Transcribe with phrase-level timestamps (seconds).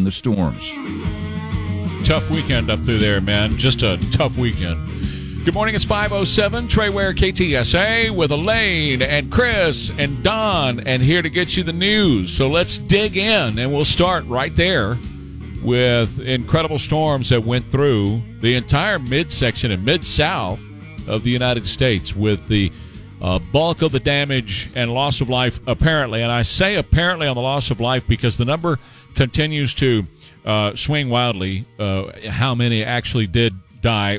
[0.00, 0.66] In the storms.
[2.08, 3.58] Tough weekend up through there, man.
[3.58, 4.80] Just a tough weekend.
[5.44, 5.74] Good morning.
[5.74, 11.54] It's 507 Trey Ware KTSA with Elaine and Chris and Don and here to get
[11.54, 12.32] you the news.
[12.32, 14.96] So let's dig in and we'll start right there
[15.62, 20.62] with incredible storms that went through the entire midsection and mid south
[21.08, 22.72] of the United States with the
[23.20, 26.22] uh, bulk of the damage and loss of life apparently.
[26.22, 28.78] And I say apparently on the loss of life because the number
[29.14, 30.06] continues to
[30.44, 31.66] uh, swing wildly.
[31.78, 34.18] Uh, how many actually did die?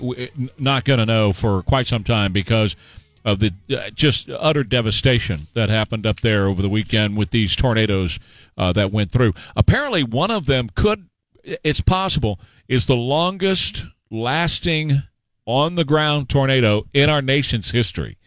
[0.58, 2.76] Not going to know for quite some time because
[3.24, 7.56] of the uh, just utter devastation that happened up there over the weekend with these
[7.56, 8.20] tornadoes
[8.58, 9.34] uh, that went through.
[9.56, 11.08] Apparently, one of them could,
[11.44, 15.04] it's possible, is the longest lasting
[15.46, 18.18] on the ground tornado in our nation's history.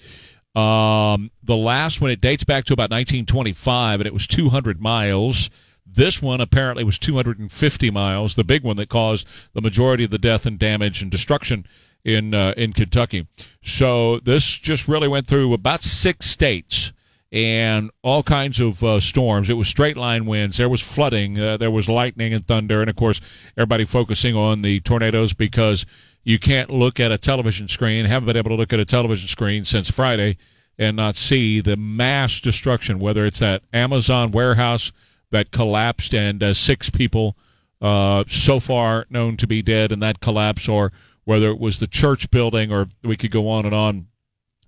[0.55, 5.50] Um, the last one, it dates back to about 1925, and it was 200 miles.
[5.95, 10.19] This one apparently was 250 miles, the big one that caused the majority of the
[10.19, 11.67] death and damage and destruction
[12.05, 13.27] in uh, in Kentucky.
[13.62, 16.92] So this just really went through about six states
[17.33, 19.50] and all kinds of uh, storms.
[19.50, 20.56] It was straight line winds.
[20.56, 21.39] There was flooding.
[21.39, 23.20] Uh, there was lightning and thunder, and of course,
[23.56, 25.87] everybody focusing on the tornadoes because
[26.22, 28.05] you can't look at a television screen.
[28.05, 30.37] Haven't been able to look at a television screen since Friday
[30.78, 32.98] and not see the mass destruction.
[32.98, 34.92] Whether it's that Amazon warehouse
[35.34, 37.36] that collapsed and uh, six people
[37.82, 40.92] uh, so far known to be dead in that collapse, or
[41.24, 44.06] whether it was the church building, or we could go on and on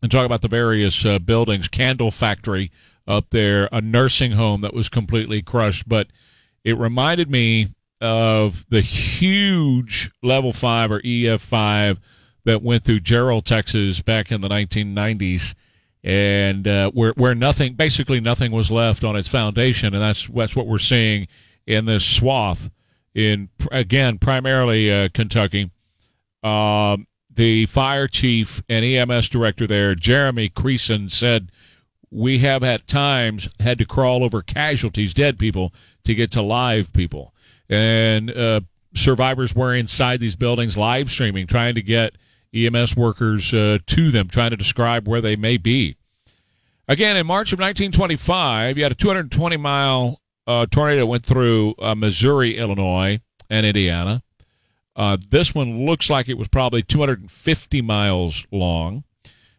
[0.03, 1.69] and talk about the various uh, buildings.
[1.69, 2.71] Candle factory
[3.07, 6.09] up there, a nursing home that was completely crushed, but
[6.65, 7.69] it reminded me
[8.01, 11.99] of the huge level five or EF5
[12.45, 15.55] that went through Jarrell, Texas back in the 1990s
[16.07, 20.55] and uh, where where nothing basically nothing was left on its foundation, and that's that's
[20.55, 21.27] what we're seeing
[21.67, 22.71] in this swath
[23.13, 25.71] in again primarily uh, Kentucky.
[26.45, 26.97] Uh,
[27.29, 31.51] the fire chief and EMS director there, Jeremy Creason, said
[32.09, 35.75] we have at times had to crawl over casualties, dead people,
[36.05, 37.35] to get to live people,
[37.69, 38.61] and uh,
[38.95, 42.15] survivors were inside these buildings live streaming, trying to get
[42.57, 45.97] EMS workers uh, to them, trying to describe where they may be.
[46.89, 51.95] Again, in March of 1925, you had a 220 mile uh, tornado went through uh,
[51.95, 54.23] Missouri, Illinois, and Indiana.
[54.95, 59.05] Uh, this one looks like it was probably 250 miles long.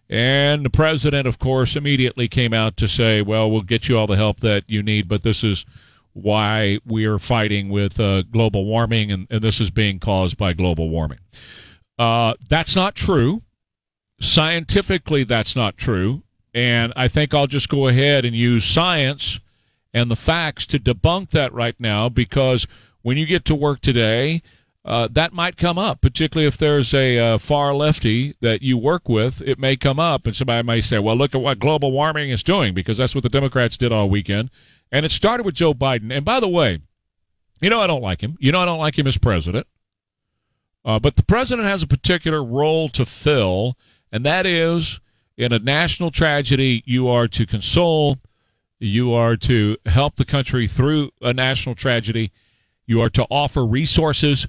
[0.09, 4.07] And the president, of course, immediately came out to say, well, we'll get you all
[4.07, 5.65] the help that you need, but this is
[6.13, 10.53] why we are fighting with uh, global warming, and, and, this is being caused by
[10.53, 11.19] global warming.
[11.97, 13.41] Uh, that's not true.
[14.19, 16.23] Scientifically, that's not true.
[16.53, 19.39] And I think I'll just go ahead and use science
[19.93, 22.67] and the facts to debunk that right now because
[23.01, 24.41] when you get to work today,
[24.87, 29.09] uh, that might come up, particularly if there's a uh, far lefty that you work
[29.09, 29.41] with.
[29.41, 32.41] It may come up, and somebody may say, well, look at what global warming is
[32.41, 34.49] doing because that's what the Democrats did all weekend.
[34.89, 36.15] And it started with Joe Biden.
[36.15, 36.79] And by the way,
[37.59, 38.37] you know I don't like him.
[38.39, 39.67] You know I don't like him as president.
[40.87, 43.77] Uh, but the president has a particular role to fill,
[44.09, 45.01] and that is
[45.35, 48.17] in a national tragedy, you are to console,
[48.79, 52.31] you are to help the country through a national tragedy,
[52.85, 54.47] you are to offer resources,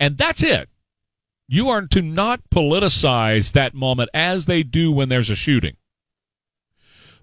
[0.00, 0.68] and that's it.
[1.46, 5.76] You are to not politicize that moment as they do when there's a shooting.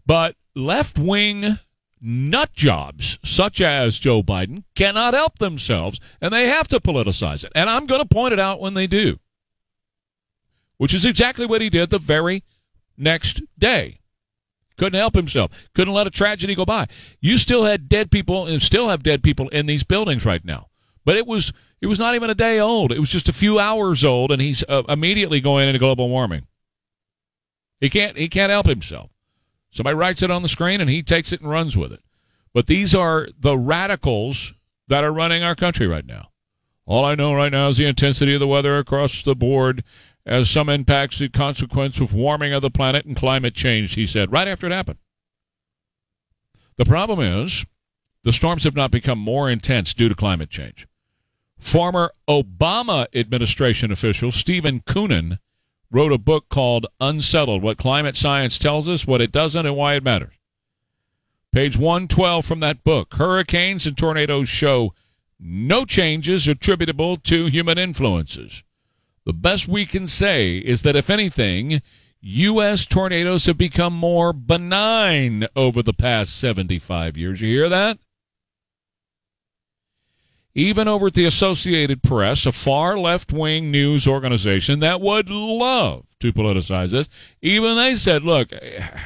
[0.05, 1.59] But left wing
[2.01, 7.51] nut jobs such as Joe Biden cannot help themselves and they have to politicize it.
[7.53, 9.19] And I'm going to point it out when they do.
[10.77, 12.43] Which is exactly what he did the very
[12.97, 13.99] next day.
[14.77, 15.51] Couldn't help himself.
[15.75, 16.87] Couldn't let a tragedy go by.
[17.19, 20.69] You still had dead people and still have dead people in these buildings right now.
[21.05, 22.91] But it was it was not even a day old.
[22.91, 26.47] It was just a few hours old and he's uh, immediately going into global warming.
[27.79, 29.11] He can't he can't help himself.
[29.71, 32.03] Somebody writes it on the screen and he takes it and runs with it.
[32.53, 34.53] But these are the radicals
[34.87, 36.29] that are running our country right now.
[36.85, 39.83] All I know right now is the intensity of the weather across the board
[40.25, 44.31] as some impacts the consequence of warming of the planet and climate change, he said,
[44.31, 44.99] right after it happened.
[46.77, 47.65] The problem is
[48.23, 50.87] The storms have not become more intense due to climate change.
[51.57, 55.39] Former Obama administration official Stephen Koonin
[55.91, 59.95] wrote a book called Unsettled What Climate Science Tells Us, What It Doesn't, and Why
[59.95, 60.33] It Matters.
[61.51, 64.93] Page 112 from that book Hurricanes and tornadoes show
[65.37, 68.63] no changes attributable to human influences.
[69.25, 71.81] The best we can say is that, if anything,
[72.21, 72.85] U.S.
[72.85, 77.41] tornadoes have become more benign over the past 75 years.
[77.41, 77.97] You hear that?
[80.53, 86.05] Even over at the Associated Press, a far left wing news organization that would love
[86.19, 87.07] to politicize this,
[87.41, 88.51] even they said, look,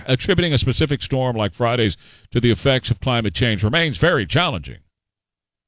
[0.07, 1.97] attributing a specific storm like Friday's
[2.31, 4.80] to the effects of climate change remains very challenging.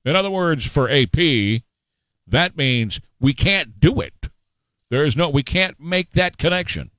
[0.04, 1.62] In other words, for AP,
[2.26, 4.30] that means we can't do it.
[4.90, 6.92] There is no, we can't make that connection.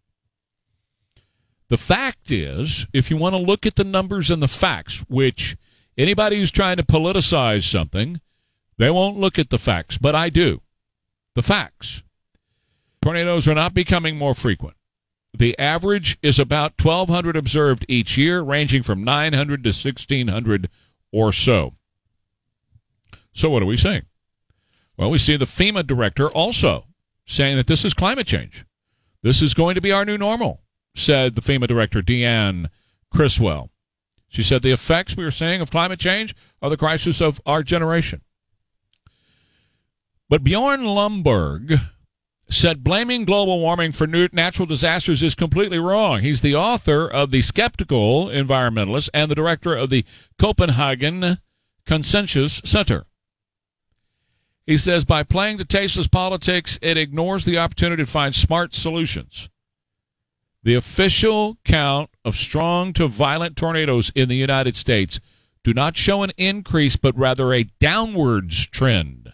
[1.69, 5.57] The fact is, if you want to look at the numbers and the facts, which
[5.97, 8.21] anybody who's trying to politicize something,
[8.79, 10.63] they won't look at the facts, but I do.
[11.35, 12.03] The facts.
[13.03, 14.77] Tornadoes are not becoming more frequent.
[15.37, 20.71] The average is about 1,200 observed each year, ranging from 900 to 1,600
[21.13, 21.75] or so.
[23.33, 24.03] So, what are we saying?
[24.97, 26.87] Well, we see the FEMA director also
[27.27, 28.65] saying that this is climate change.
[29.23, 30.63] This is going to be our new normal,
[30.95, 32.69] said the FEMA director, Deanne
[33.13, 33.71] Criswell.
[34.29, 37.63] She said the effects we are seeing of climate change are the crisis of our
[37.63, 38.23] generation.
[40.29, 41.81] But Bjorn Lomborg
[42.51, 46.21] said blaming global warming for natural disasters is completely wrong.
[46.21, 50.05] He's the author of The Skeptical Environmentalist and the director of the
[50.39, 51.39] Copenhagen
[51.87, 53.07] Consensus Center.
[54.67, 59.49] He says by playing to tasteless politics, it ignores the opportunity to find smart solutions.
[60.63, 65.21] The official count of strong to violent tornadoes in the United States
[65.65, 69.28] do not show an increase, but rather a downwards trend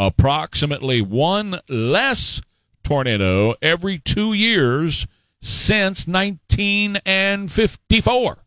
[0.00, 2.40] approximately one less
[2.82, 5.06] tornado every two years
[5.42, 8.38] since 1954.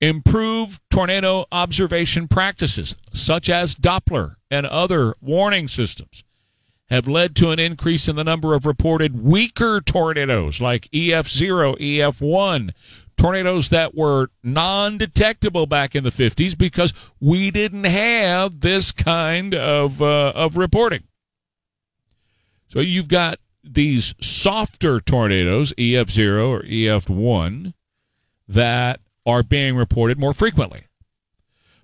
[0.00, 6.22] Improved tornado observation practices, such as Doppler and other warning systems,
[6.88, 12.70] have led to an increase in the number of reported weaker tornadoes like EF0, EF1,
[13.20, 19.54] tornadoes that were non detectable back in the 50s because we didn't have this kind
[19.54, 21.02] of, uh, of reporting.
[22.68, 27.74] So you've got these softer tornadoes, EF0 or EF1,
[28.48, 30.84] that are being reported more frequently.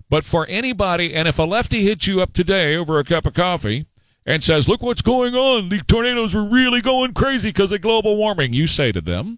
[0.09, 3.35] But for anybody, and if a lefty hits you up today over a cup of
[3.35, 3.85] coffee
[4.25, 8.17] and says, Look what's going on, these tornadoes are really going crazy because of global
[8.17, 9.37] warming, you say to them,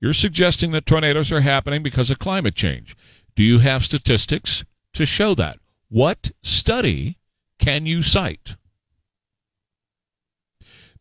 [0.00, 2.96] you're suggesting that tornadoes are happening because of climate change.
[3.34, 4.64] Do you have statistics
[4.94, 5.58] to show that?
[5.88, 7.18] What study
[7.58, 8.56] can you cite?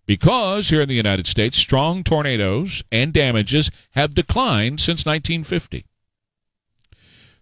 [0.05, 5.85] Because here in the United States, strong tornadoes and damages have declined since 1950.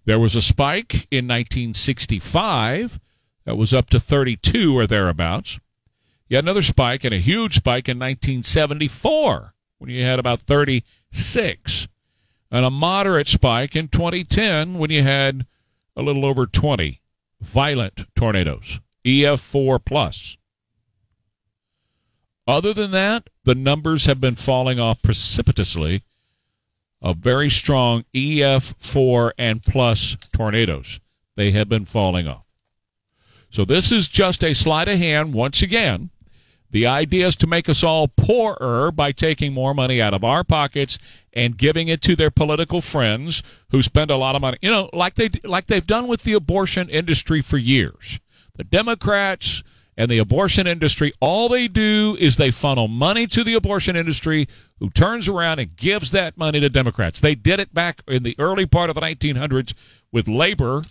[0.05, 2.99] There was a spike in 1965
[3.45, 5.59] that was up to 32 or thereabouts.
[6.27, 10.83] You had another spike and a huge spike in 1974 when you had about 30
[11.11, 11.87] six,
[12.51, 15.45] and a moderate spike in 2010 when you had
[15.95, 17.01] a little over 20
[17.41, 20.37] violent tornadoes, EF4 plus.
[22.47, 26.03] Other than that, the numbers have been falling off precipitously
[27.01, 30.99] of very strong EF4 and plus tornadoes.
[31.35, 32.45] They have been falling off.
[33.49, 36.09] So this is just a sleight of hand once again
[36.71, 40.43] the idea is to make us all poorer by taking more money out of our
[40.43, 40.97] pockets
[41.33, 44.57] and giving it to their political friends who spend a lot of money.
[44.61, 48.19] You know, like they like they've done with the abortion industry for years.
[48.55, 49.63] The Democrats
[49.97, 54.47] and the abortion industry, all they do is they funnel money to the abortion industry
[54.79, 57.21] who turns around and gives that money to Democrats.
[57.21, 59.73] They did it back in the early part of the 1900s
[60.11, 60.83] with labor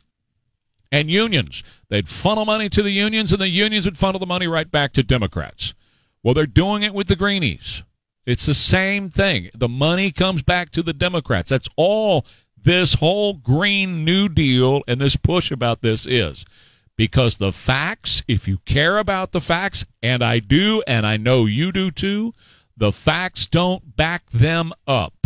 [0.94, 1.64] and unions.
[1.88, 4.92] They'd funnel money to the unions, and the unions would funnel the money right back
[4.92, 5.74] to Democrats.
[6.22, 7.82] Well, they're doing it with the Greenies.
[8.24, 9.50] It's the same thing.
[9.56, 11.50] The money comes back to the Democrats.
[11.50, 12.24] That's all
[12.56, 16.46] this whole Green New Deal and this push about this is.
[16.96, 21.44] Because the facts, if you care about the facts, and I do, and I know
[21.44, 22.34] you do too,
[22.76, 25.24] the facts don't back them up.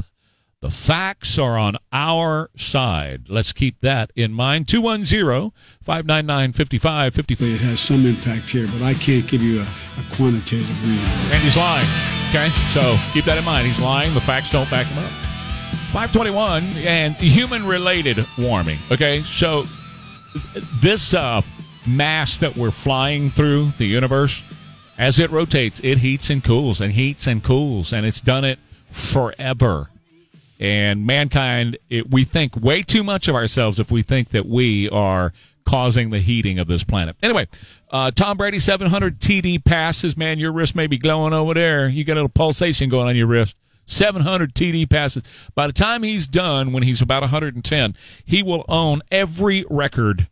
[0.61, 3.27] The facts are on our side.
[3.29, 4.67] Let's keep that in mind.
[4.67, 7.49] 210 599 5555.
[7.55, 11.33] It has some impact here, but I can't give you a, a quantitative reading.
[11.33, 11.87] And he's lying.
[12.31, 12.49] Okay?
[12.75, 13.69] So keep that in mind.
[13.69, 14.13] He's lying.
[14.15, 15.11] The facts don't back him up.
[15.93, 18.79] 521 and human related warming.
[18.91, 19.65] Okay, so
[20.81, 21.41] this uh,
[21.87, 24.43] mass that we're flying through the universe,
[24.99, 28.59] as it rotates, it heats and cools and heats and cools, and it's done it
[28.91, 29.89] forever.
[30.61, 34.89] And mankind, it, we think way too much of ourselves if we think that we
[34.91, 35.33] are
[35.65, 37.17] causing the heating of this planet.
[37.23, 37.47] Anyway,
[37.91, 40.17] uh, Tom Brady, 700 TD passes.
[40.17, 41.89] Man, your wrist may be glowing over there.
[41.89, 43.55] You got a little pulsation going on your wrist.
[43.87, 45.23] 700 TD passes.
[45.55, 50.29] By the time he's done, when he's about 110, he will own every record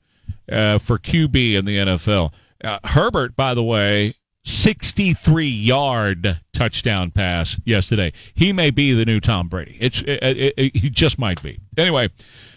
[0.51, 2.33] uh, for QB in the NFL.
[2.63, 4.15] Uh, Herbert, by the way,
[4.47, 8.13] 63 yard touchdown pass yesterday.
[8.35, 9.77] He may be the new Tom Brady.
[9.81, 11.59] It's it, it, it, he just might be.
[11.77, 12.11] Anyway,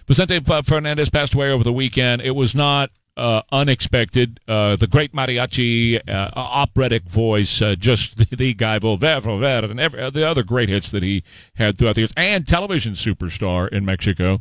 [0.08, 2.22] Vicente Fernandez passed away over the weekend.
[2.22, 4.40] It was not uh, unexpected.
[4.48, 9.80] Uh, the great mariachi, uh, operatic voice, uh, just the, the guy Volver, Volver, and
[9.80, 11.24] every, the other great hits that he
[11.56, 14.40] had throughout the years, and television superstar in Mexico.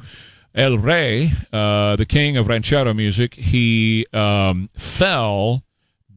[0.54, 5.62] El Rey, uh, the king of ranchero music, he um, fell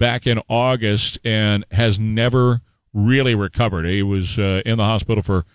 [0.01, 2.59] back in August and has never
[2.93, 3.85] really recovered.
[3.85, 5.45] He was uh, in the hospital for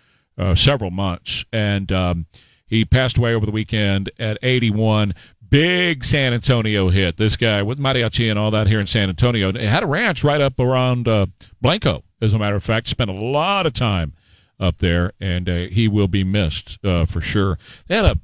[0.55, 2.27] several months, and um,
[2.67, 5.13] he passed away over the weekend at 81
[5.49, 7.17] big San Antonio hit.
[7.17, 10.23] This guy with mariachi and all that here in San Antonio it had a ranch
[10.23, 11.27] right up around uh,
[11.61, 12.03] Blanco.
[12.21, 14.13] As a matter of fact, spent a lot of time
[14.59, 17.59] up there, and uh, he will be missed uh, for sure.
[17.87, 18.19] They had a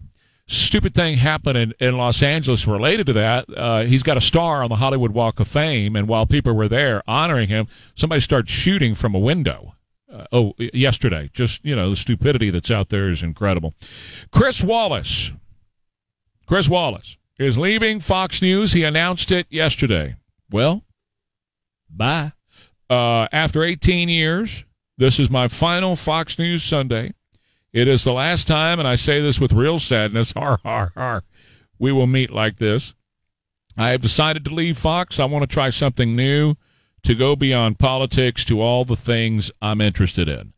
[0.47, 3.45] stupid thing happened in, in Los Angeles related to that.
[3.55, 6.67] Uh, he's got a star on the Hollywood Walk of Fame, and while people were
[6.67, 9.75] there honoring him, somebody started shooting from a window.
[10.11, 11.29] Uh, oh, yesterday.
[11.33, 13.73] Just, you know, the stupidity that's out there is incredible.
[14.31, 15.31] Chris Wallace
[16.45, 18.73] Chris Wallace is leaving Fox News.
[18.73, 20.17] He announced it yesterday.
[20.51, 20.83] Well,
[21.89, 22.33] bye.
[22.89, 24.65] Uh, after 18 years,
[24.97, 27.13] this is my final Fox News Sunday.
[27.73, 31.23] It is the last time, and I say this with real sadness, har, har, har,
[31.79, 32.93] we will meet like this.
[33.75, 35.19] I have decided to leave Fox.
[35.19, 36.55] I want to try something new,
[37.03, 40.53] to go beyond politics to all the things I'm interested in.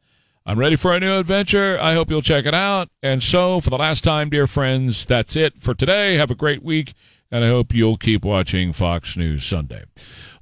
[0.48, 1.75] I'm ready for a new adventure.
[1.82, 2.90] I hope you'll check it out.
[3.02, 6.18] And so, for the last time, dear friends, that's it for today.
[6.18, 6.94] Have a great week,
[7.32, 9.86] and I hope you'll keep watching Fox News Sunday.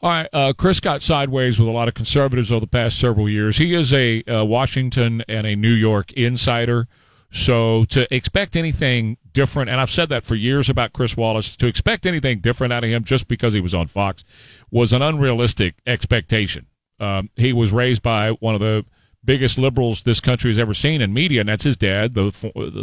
[0.02, 3.30] All right, uh, Chris got sideways with a lot of conservatives over the past several
[3.30, 3.60] years.
[3.60, 6.90] He is a uh, Washington and a New York insider.
[7.32, 11.66] So to expect anything different, and I've said that for years about Chris Wallace, to
[11.66, 14.26] expect anything different out of him just because he was on Fox
[14.70, 16.68] was an unrealistic expectation.
[17.00, 18.86] Um, he was raised by one of the
[19.24, 22.32] biggest liberals this country has ever seen in media, and that's his dad, the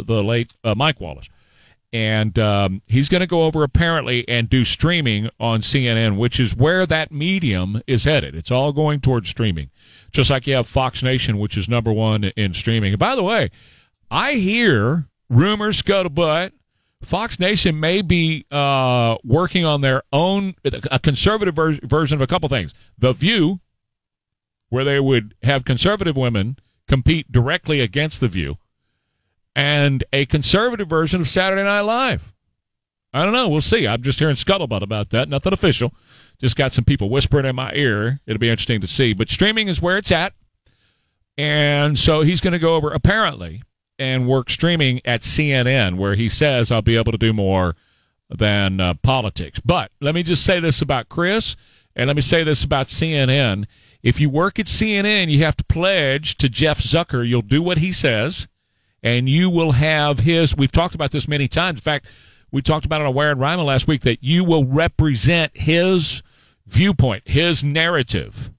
[0.05, 1.29] the late uh, Mike Wallace.
[1.93, 6.55] And um, he's going to go over apparently and do streaming on CNN, which is
[6.55, 8.33] where that medium is headed.
[8.33, 9.71] It's all going towards streaming,
[10.11, 12.93] just like you have Fox Nation, which is number one in streaming.
[12.93, 13.51] And by the way,
[14.09, 16.53] I hear rumors go to butt.
[17.01, 22.27] Fox Nation may be uh, working on their own, a conservative ver- version of a
[22.27, 22.73] couple things.
[22.97, 23.59] The View,
[24.71, 28.57] where they would have conservative women compete directly against The View,
[29.53, 32.33] and a conservative version of Saturday Night Live.
[33.13, 33.49] I don't know.
[33.49, 33.85] We'll see.
[33.85, 35.27] I'm just hearing scuttlebutt about that.
[35.27, 35.93] Nothing official.
[36.39, 38.21] Just got some people whispering in my ear.
[38.25, 39.11] It'll be interesting to see.
[39.11, 40.33] But streaming is where it's at.
[41.37, 43.63] And so he's going to go over, apparently,
[43.99, 47.75] and work streaming at CNN, where he says I'll be able to do more
[48.29, 49.59] than uh, politics.
[49.59, 51.57] But let me just say this about Chris,
[51.95, 53.65] and let me say this about CNN.
[54.03, 57.27] If you work at CNN, you have to pledge to Jeff Zucker.
[57.27, 58.47] You'll do what he says,
[59.03, 60.55] and you will have his.
[60.55, 61.79] We've talked about this many times.
[61.79, 62.07] In fact,
[62.51, 66.23] we talked about it on Ware and Rima last week that you will represent his
[66.65, 68.49] viewpoint, his narrative.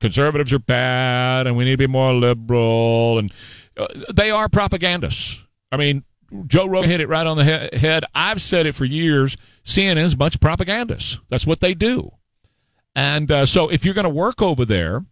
[0.00, 3.32] Conservatives are bad, and we need to be more liberal, and
[3.76, 5.42] uh, they are propagandists.
[5.70, 6.04] I mean,
[6.46, 8.04] Joe Rogan hit it right on the he- head.
[8.14, 9.36] I've said it for years.
[9.64, 11.18] CNN is a bunch of propagandists.
[11.28, 12.12] That's what they do.
[12.94, 15.04] And uh, so if you're going to work over there,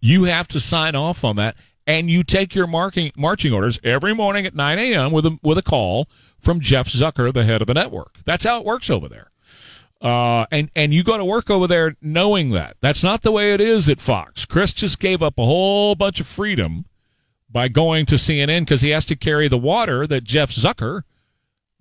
[0.00, 1.56] you have to sign off on that.
[1.86, 5.12] And you take your marking, marching orders every morning at 9 a.m.
[5.12, 8.18] with a, with a call from Jeff Zucker, the head of the network.
[8.24, 9.30] That's how it works over there.
[10.00, 12.76] Uh, and, and you go to work over there knowing that.
[12.80, 14.46] That's not the way it is at Fox.
[14.46, 16.86] Chris just gave up a whole bunch of freedom
[17.50, 21.02] by going to CNN because he has to carry the water that Jeff Zucker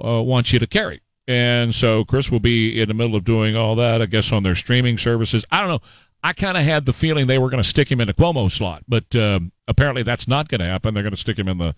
[0.04, 1.02] uh, wants you to carry.
[1.30, 4.42] And so Chris will be in the middle of doing all that, I guess, on
[4.42, 5.46] their streaming services.
[5.52, 5.80] I don't know.
[6.24, 8.52] I kind of had the feeling they were going to stick him in the Cuomo
[8.52, 10.96] slot, but um, apparently that's not going to happen.
[10.96, 11.76] They're going to stick him in the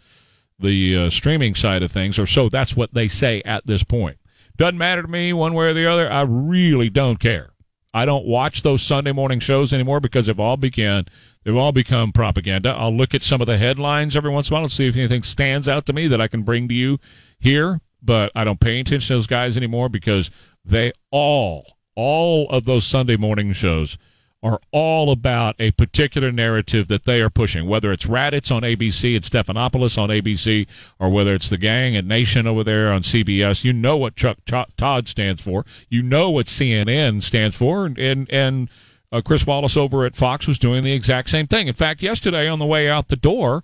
[0.58, 4.20] the uh, streaming side of things, or so that's what they say at this point.
[4.56, 6.10] Doesn't matter to me one way or the other.
[6.10, 7.50] I really don't care.
[7.94, 11.08] I don't watch those Sunday morning shows anymore because they've all began
[11.44, 12.70] they've all become propaganda.
[12.70, 14.96] I'll look at some of the headlines every once in a while and see if
[14.96, 17.00] anything stands out to me that I can bring to you
[17.38, 17.82] here.
[18.02, 20.32] But I don't pay attention to those guys anymore because
[20.66, 21.66] they all
[21.96, 23.98] all of those Sunday morning shows
[24.44, 29.16] are all about a particular narrative that they are pushing, whether it's Raddatz on ABC
[29.16, 30.68] and Stephanopoulos on ABC,
[31.00, 33.64] or whether it's the gang at Nation over there on CBS.
[33.64, 35.64] You know what Chuck Todd stands for.
[35.90, 38.70] You know what CNN stands for, and and, and
[39.12, 41.68] uh, Chris Wallace over at Fox was doing the exact same thing.
[41.68, 43.64] In fact, yesterday on the way out the door,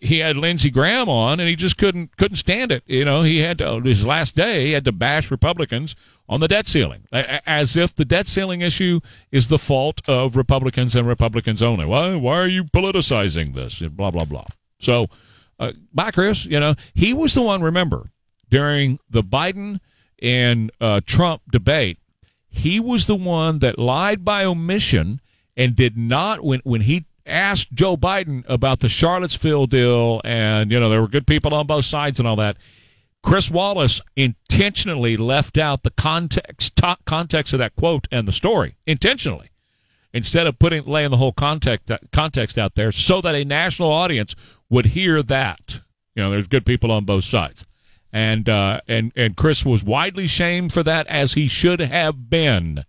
[0.00, 2.82] he had Lindsey Graham on, and he just couldn't couldn't stand it.
[2.86, 5.94] You know, he had to, his last day, he had to bash Republicans
[6.28, 10.96] on the debt ceiling, as if the debt ceiling issue is the fault of Republicans
[10.96, 11.84] and Republicans only.
[11.84, 13.80] Why why are you politicizing this?
[13.80, 14.46] Blah blah blah.
[14.78, 15.08] So,
[15.58, 16.46] uh, bye, Chris.
[16.46, 17.60] You know, he was the one.
[17.60, 18.10] Remember,
[18.48, 19.80] during the Biden
[20.22, 21.98] and uh, Trump debate,
[22.48, 25.20] he was the one that lied by omission
[25.56, 30.78] and did not when when he asked Joe Biden about the Charlottesville deal, and you
[30.78, 32.56] know there were good people on both sides and all that.
[33.22, 39.50] Chris Wallace intentionally left out the context context of that quote and the story intentionally,
[40.12, 44.34] instead of putting laying the whole context context out there so that a national audience
[44.68, 45.80] would hear that.
[46.14, 47.64] You know, there's good people on both sides,
[48.12, 52.84] and uh, and and Chris was widely shamed for that as he should have been.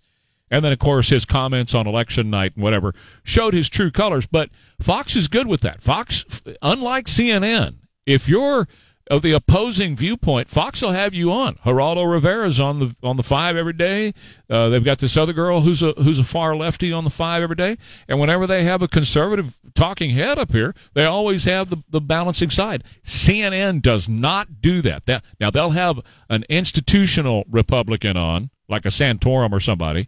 [0.52, 2.94] And then, of course, his comments on election night and whatever
[3.24, 4.28] showed his true colors.
[4.28, 5.82] But Fox is good with that.
[5.82, 6.26] Fox,
[6.62, 8.68] unlike CNN, if you're
[9.10, 11.56] of the opposing viewpoint, Fox will have you on.
[11.66, 14.14] Geraldo Rivera's on the on the five every day.
[14.50, 17.44] Uh, they've got this other girl who's a who's a far lefty on the five
[17.44, 17.78] every day.
[18.08, 22.00] And whenever they have a conservative talking head up here, they always have the, the
[22.02, 22.84] balancing side.
[23.04, 25.06] CNN does not do that.
[25.08, 25.26] that.
[25.40, 30.08] Now they'll have an institutional Republican on, like a Santorum or somebody,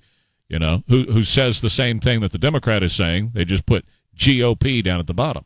[0.50, 3.32] you know, who who says the same thing that the Democrat is saying.
[3.34, 3.86] They just put
[4.18, 5.46] GOP down at the bottom.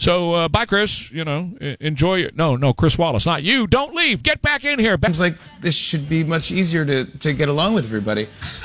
[0.00, 1.10] So uh, bye, Chris.
[1.10, 2.34] You know, enjoy it.
[2.34, 3.66] No, no, Chris Wallace, not you.
[3.66, 4.22] Don't leave.
[4.22, 4.96] Get back in here.
[5.04, 8.26] Seems like this should be much easier to to get along with everybody.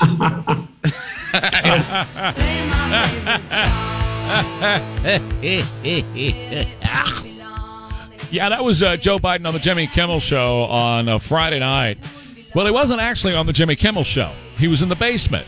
[8.30, 11.98] yeah, that was uh, Joe Biden on the Jimmy Kimmel Show on uh, Friday night.
[12.56, 14.32] Well, he wasn't actually on the Jimmy Kimmel Show.
[14.56, 15.46] He was in the basement.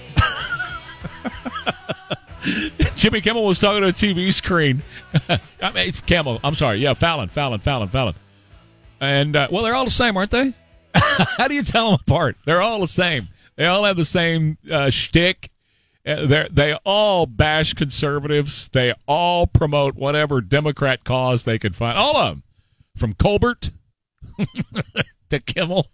[2.97, 4.83] Jimmy Kimmel was talking to a TV screen.
[5.63, 6.39] I mean, Kimmel.
[6.45, 6.81] I'm sorry.
[6.81, 8.15] Yeah, Fallon, Fallon, Fallon, Fallon.
[9.01, 10.53] And uh, well, they're all the same, aren't they?
[10.95, 12.37] How do you tell them apart?
[12.45, 13.29] They're all the same.
[13.57, 15.51] They all have the same uh, shtick.
[16.05, 18.69] Uh, they they all bash conservatives.
[18.69, 21.97] They all promote whatever Democrat cause they can find.
[21.97, 22.43] All of them,
[22.99, 23.71] from Colbert
[25.31, 25.87] to Kimmel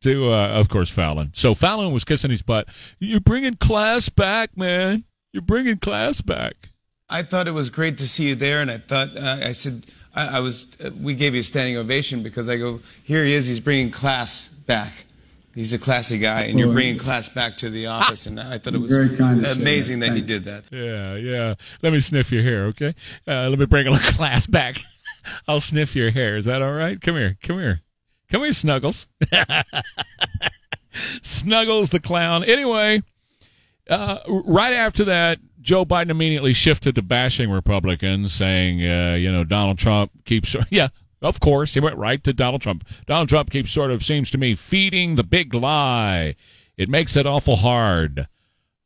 [0.00, 1.30] to, uh, of course, Fallon.
[1.34, 2.68] So Fallon was kissing his butt.
[2.98, 5.04] You're bringing class back, man.
[5.32, 6.70] You're bringing class back.
[7.08, 9.86] I thought it was great to see you there, and I thought uh, I said
[10.14, 10.76] I, I was.
[10.82, 13.24] Uh, we gave you a standing ovation because I go here.
[13.24, 13.46] He is.
[13.46, 15.04] He's bringing class back.
[15.54, 18.26] He's a classy guy, and you're bringing class back to the office.
[18.26, 20.64] And I thought it was amazing that, that he did that.
[20.70, 21.54] Yeah, yeah.
[21.80, 22.94] Let me sniff your hair, okay?
[23.26, 24.82] Uh, let me bring a little class back.
[25.48, 26.36] I'll sniff your hair.
[26.36, 27.00] Is that all right?
[27.00, 27.38] Come here.
[27.42, 27.80] Come here.
[28.30, 29.06] Come here, Snuggles.
[31.22, 32.42] Snuggles the clown.
[32.44, 33.02] Anyway,
[33.88, 39.44] uh, right after that, Joe Biden immediately shifted to bashing Republicans, saying, uh, you know,
[39.44, 40.88] Donald Trump keeps, yeah,
[41.22, 42.86] of course, he went right to Donald Trump.
[43.06, 46.34] Donald Trump keeps sort of, seems to me, feeding the big lie.
[46.76, 48.28] It makes it awful hard.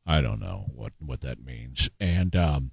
[0.06, 1.90] I don't know what, what that means.
[1.98, 2.70] And, um,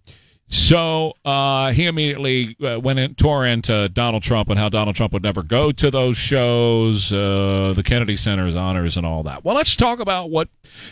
[0.50, 5.12] so uh, he immediately uh, went in, tore into Donald Trump and how Donald Trump
[5.12, 9.44] would never go to those shows, uh, the Kennedy Center's honors, and all that.
[9.44, 10.48] Well, let's talk about what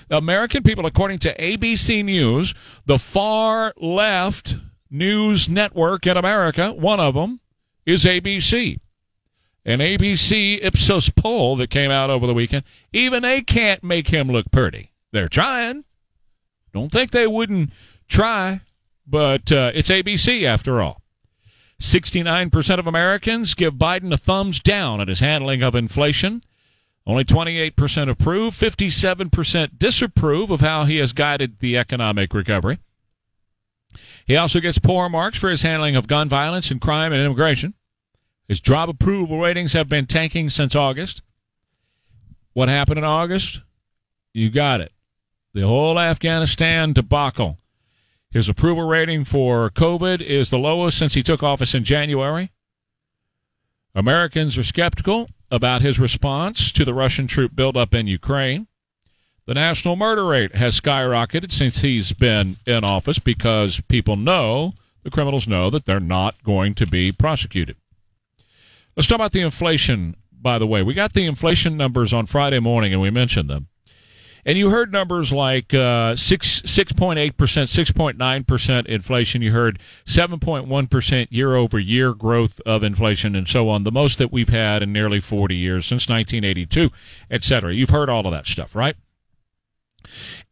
[0.10, 2.54] American people, according to ABC News,
[2.86, 4.58] the far left
[4.90, 7.40] news network in America, one of them
[7.86, 8.80] is ABC.
[9.64, 14.28] An ABC Ipsos poll that came out over the weekend, even they can't make him
[14.28, 14.92] look pretty.
[15.12, 15.86] They're trying.
[16.74, 17.72] Don't think they wouldn't
[18.08, 18.62] try
[19.08, 21.02] but uh, it's ABC after all.
[21.80, 26.42] 69% of Americans give Biden a thumbs down at his handling of inflation.
[27.06, 32.80] Only 28% approve, 57% disapprove of how he has guided the economic recovery.
[34.26, 37.76] He also gets poor marks for his handling of gun violence and crime and immigration.
[38.48, 41.22] His job approval ratings have been tanking since August.
[42.54, 43.62] What happened in August?
[44.34, 44.92] You got it.
[45.54, 47.60] The whole Afghanistan debacle
[48.36, 52.52] his approval rating for COVID is the lowest since he took office in January.
[53.96, 58.68] Americans are skeptical about his response to the Russian troop buildup in Ukraine.
[59.46, 65.12] The national murder rate has skyrocketed since he's been in office because people know, the
[65.12, 67.78] criminals know, that they're not going to be prosecuted.
[68.98, 70.84] Let's talk about the inflation, by the way.
[70.84, 73.70] We got the inflation numbers on Friday morning and we mentioned them.
[74.46, 79.42] And you heard numbers like uh, 6, 6.8%, 6.9% inflation.
[79.42, 84.32] You heard 7.1% year over year growth of inflation and so on, the most that
[84.32, 86.92] we've had in nearly 40 years, since 1982,
[87.32, 87.74] et cetera.
[87.74, 88.96] You've heard all of that stuff, right?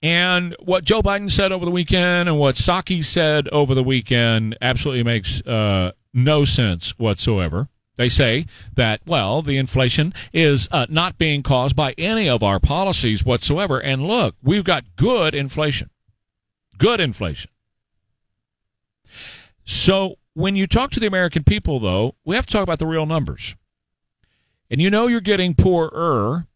[0.01, 4.57] And what Joe Biden said over the weekend and what Psaki said over the weekend
[4.59, 7.69] absolutely makes uh, no sense whatsoever.
[7.95, 12.59] They say that, well, the inflation is uh, not being caused by any of our
[12.59, 13.79] policies whatsoever.
[13.79, 15.89] And look, we've got good inflation.
[16.79, 17.51] Good inflation.
[19.63, 22.87] So when you talk to the American people, though, we have to talk about the
[22.87, 23.55] real numbers.
[24.71, 26.47] And you know you're getting poorer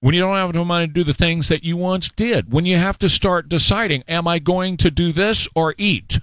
[0.00, 2.50] when you don't have enough money to do the things that you once did.
[2.50, 6.20] When you have to start deciding, am I going to do this or eat?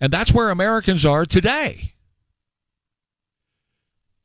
[0.00, 1.94] And that's where Americans are today.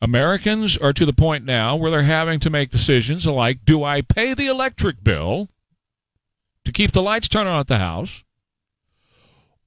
[0.01, 4.01] Americans are to the point now where they're having to make decisions like do I
[4.01, 5.49] pay the electric bill
[6.65, 8.23] to keep the lights turned on at the house?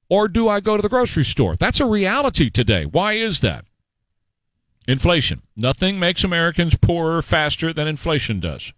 [0.09, 1.55] Or do I go to the grocery store?
[1.55, 2.85] That's a reality today.
[2.85, 3.65] Why is that?
[4.87, 5.41] Inflation.
[5.57, 8.71] Nothing makes Americans poorer faster than inflation does.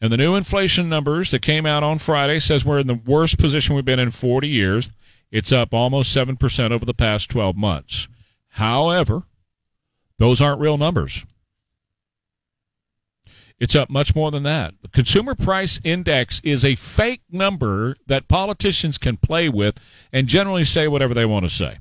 [0.00, 3.38] And the new inflation numbers that came out on Friday says we're in the worst
[3.38, 4.90] position we've been in 40 years.
[5.30, 8.08] It's up almost 7% over the past 12 months.
[8.54, 9.24] However,
[10.20, 11.24] those aren't real numbers.
[13.58, 14.74] It's up much more than that.
[14.82, 19.78] The consumer price index is a fake number that politicians can play with
[20.12, 21.78] and generally say whatever they want to say.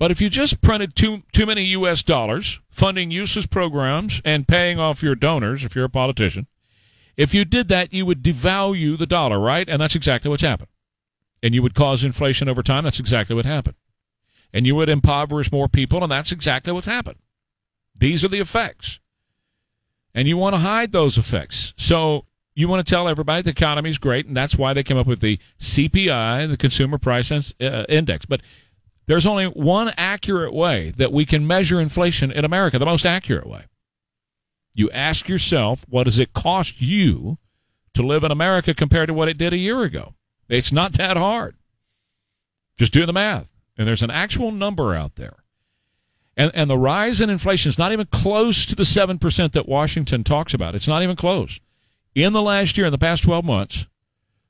[0.00, 4.80] But if you just printed too too many US dollars funding useless programs and paying
[4.80, 6.48] off your donors if you're a politician,
[7.16, 9.68] if you did that you would devalue the dollar, right?
[9.68, 10.70] And that's exactly what's happened.
[11.40, 13.76] And you would cause inflation over time, that's exactly what happened
[14.54, 17.18] and you would impoverish more people, and that's exactly what's happened.
[17.98, 19.00] These are the effects.
[20.14, 21.74] And you want to hide those effects.
[21.76, 24.96] So you want to tell everybody the economy is great, and that's why they came
[24.96, 28.26] up with the CPI, the Consumer Price uh, Index.
[28.26, 28.42] But
[29.06, 33.48] there's only one accurate way that we can measure inflation in America, the most accurate
[33.48, 33.64] way.
[34.72, 37.38] You ask yourself, what does it cost you
[37.92, 40.14] to live in America compared to what it did a year ago?
[40.48, 41.56] It's not that hard.
[42.78, 45.36] Just do the math and there's an actual number out there.
[46.36, 50.24] And, and the rise in inflation is not even close to the 7% that Washington
[50.24, 50.74] talks about.
[50.74, 51.60] It's not even close.
[52.14, 53.86] In the last year, in the past 12 months,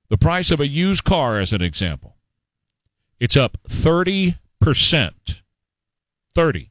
[0.09, 2.17] the price of a used car, as an example,
[3.21, 4.35] it's up 30%.
[6.35, 6.71] 30.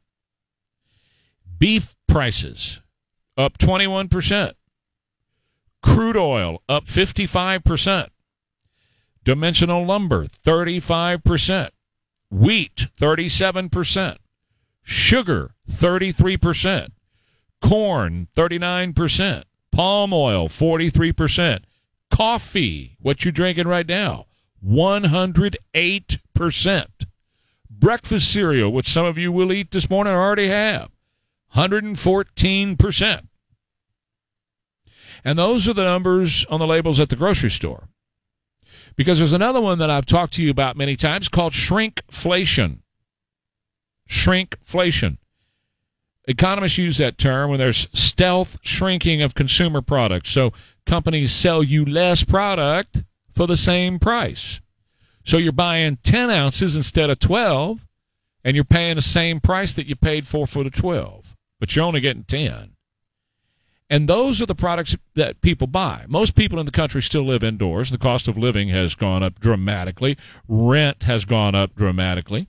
[1.58, 2.80] Beef prices
[3.36, 4.52] up 21%.
[5.82, 8.08] Crude oil up 55%.
[9.24, 11.70] Dimensional lumber 35%.
[12.30, 14.16] Wheat, 37%.
[14.82, 16.88] Sugar, 33%.
[17.62, 19.44] Corn, 39%.
[19.70, 21.60] Palm oil, 43%.
[22.10, 24.26] Coffee, what you drinking right now,
[24.64, 26.86] 108%.
[27.70, 30.90] Breakfast cereal, which some of you will eat this morning or already have,
[31.56, 33.28] 114%.
[35.24, 37.88] And those are the numbers on the labels at the grocery store.
[38.96, 42.78] Because there's another one that I've talked to you about many times called shrinkflation.
[44.08, 45.18] Shrinkflation.
[46.26, 50.30] Economists use that term when there's stealth shrinking of consumer products.
[50.30, 50.52] So
[50.86, 53.04] companies sell you less product
[53.34, 54.60] for the same price.
[55.24, 57.86] So you're buying 10 ounces instead of 12,
[58.44, 61.84] and you're paying the same price that you paid for for the 12, but you're
[61.84, 62.73] only getting 10.
[63.90, 66.06] And those are the products that people buy.
[66.08, 67.90] Most people in the country still live indoors.
[67.90, 70.16] The cost of living has gone up dramatically.
[70.48, 72.48] Rent has gone up dramatically.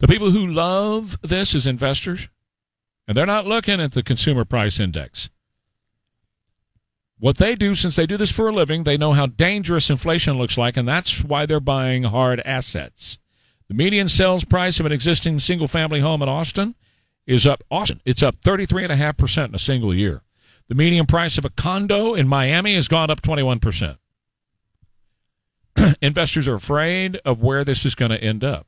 [0.00, 2.28] The people who love this as investors,
[3.06, 5.30] and they're not looking at the consumer price index.
[7.20, 10.38] What they do, since they do this for a living, they know how dangerous inflation
[10.38, 13.18] looks like, and that's why they're buying hard assets.
[13.68, 16.74] The median sales price of an existing single family home in Austin
[17.28, 18.00] is up Austin.
[18.04, 20.22] It's up 33.5% in a single year.
[20.68, 23.98] The median price of a condo in Miami has gone up 21%.
[26.02, 28.66] Investors are afraid of where this is going to end up.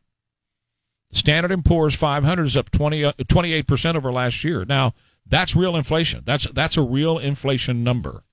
[1.11, 4.65] Standard & Poor's 500 is up 20, uh, 28% over last year.
[4.65, 4.95] Now,
[5.27, 6.23] that's real inflation.
[6.25, 8.25] That's that's a real inflation number.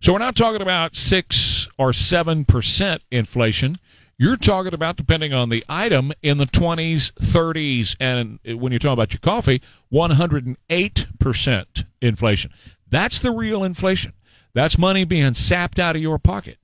[0.00, 3.76] So we're not talking about 6 or 7% inflation.
[4.18, 8.94] You're talking about, depending on the item, in the 20s, 30s, and when you're talking
[8.94, 9.60] about your coffee,
[9.92, 12.50] 108% inflation.
[12.88, 14.14] That's the real inflation.
[14.54, 16.56] That's money being sapped out of your pocket.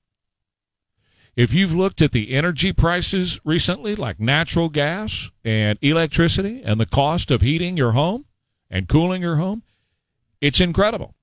[1.35, 6.87] If you've looked at the energy prices recently, like natural gas and electricity, and the
[6.87, 8.25] cost of heating your home
[8.69, 9.61] and cooling your home,
[10.41, 11.13] it's incredible.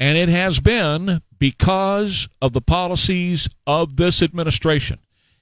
[0.00, 5.00] And it has been because of the policies of this administration.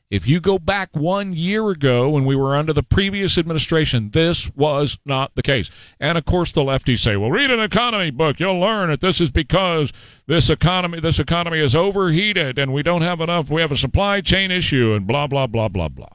[0.08, 4.48] If you go back one year ago when we were under the previous administration, this
[4.54, 5.68] was not the case.
[5.98, 8.38] And of course, the lefties say, well, read an economy book.
[8.38, 9.92] You'll learn that this is because
[10.26, 13.50] this economy, this economy is overheated and we don't have enough.
[13.50, 16.14] We have a supply chain issue and blah, blah, blah, blah, blah.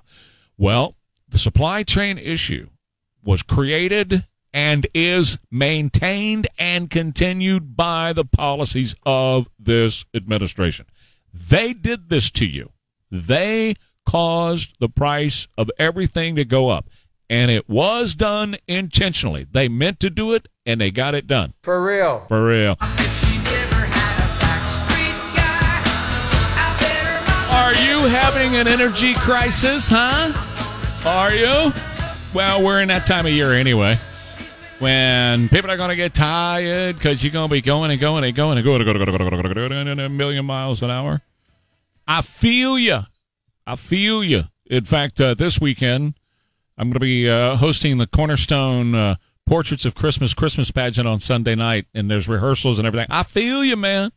[0.57, 0.95] Well,
[1.27, 2.69] the supply chain issue
[3.23, 10.85] was created and is maintained and continued by the policies of this administration.
[11.33, 12.71] They did this to you.
[13.11, 16.87] They caused the price of everything to go up.
[17.29, 19.45] And it was done intentionally.
[19.49, 21.53] They meant to do it and they got it done.
[21.63, 22.25] For real.
[22.27, 22.77] For real.
[27.51, 30.33] Are you having an energy crisis, huh?
[31.07, 31.73] Are you?
[32.33, 33.97] Well, we're in that time of year anyway.
[34.79, 38.23] When people are going to get tired because you're going to be going and going
[38.23, 40.89] and going and going and going and going and going and a million miles an
[40.89, 41.21] hour.
[42.11, 42.99] I feel you.
[43.65, 44.43] I feel you.
[44.65, 46.15] In fact, uh, this weekend,
[46.77, 49.15] I'm going to be uh, hosting the Cornerstone uh,
[49.47, 53.07] Portraits of Christmas Christmas pageant on Sunday night, and there's rehearsals and everything.
[53.09, 54.11] I feel you, man.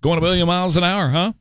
[0.00, 1.32] Going a million miles an hour, huh?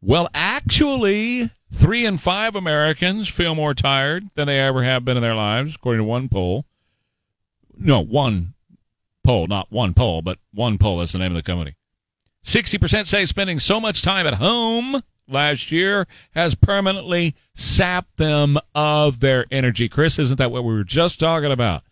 [0.00, 5.22] Well, actually, three in five Americans feel more tired than they ever have been in
[5.22, 6.64] their lives, according to one poll.
[7.76, 8.54] No, one
[9.22, 11.00] poll, not one poll, but one poll.
[11.00, 11.76] That's the name of the company.
[12.46, 19.18] 60% say spending so much time at home last year has permanently sapped them of
[19.18, 19.88] their energy.
[19.88, 21.82] Chris, isn't that what we were just talking about?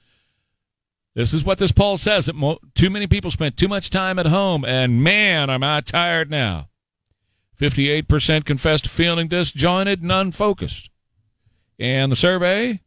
[1.17, 4.17] This is what this poll says that mo- too many people spent too much time
[4.17, 6.69] at home, and man, am I tired now.
[7.61, 10.89] 58% confessed feeling disjointed and unfocused.
[11.81, 12.81] And the survey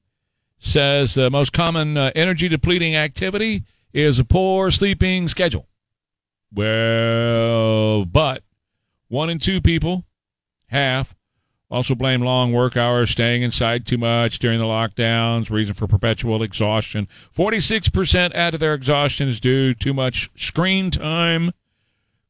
[0.57, 5.67] says the most common uh, energy depleting activity is a poor sleeping schedule.
[6.53, 8.43] Well, but
[9.09, 10.05] one in two people,
[10.67, 11.15] half,
[11.69, 16.41] also blame long work hours, staying inside too much during the lockdowns, reason for perpetual
[16.41, 17.07] exhaustion.
[17.35, 21.51] 46% add to their exhaustion is due to too much screen time.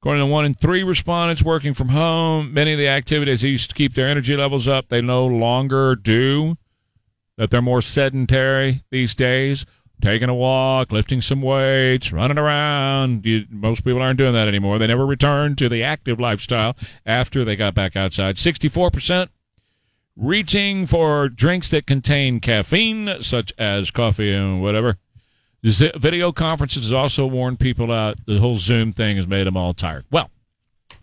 [0.02, 3.76] According to one in three respondents working from home, many of the activities used to
[3.76, 6.58] keep their energy levels up, they no longer do.
[7.38, 9.66] That they're more sedentary these days.
[10.00, 13.26] Taking a walk, lifting some weights, running around.
[13.26, 14.78] You, most people aren't doing that anymore.
[14.78, 18.36] They never returned to the active lifestyle after they got back outside.
[18.36, 19.30] 64%
[20.16, 24.98] reaching for drinks that contain caffeine, such as coffee and whatever.
[25.66, 28.18] Z- video conferences has also worn people out.
[28.26, 30.06] The whole Zoom thing has made them all tired.
[30.12, 30.30] Well,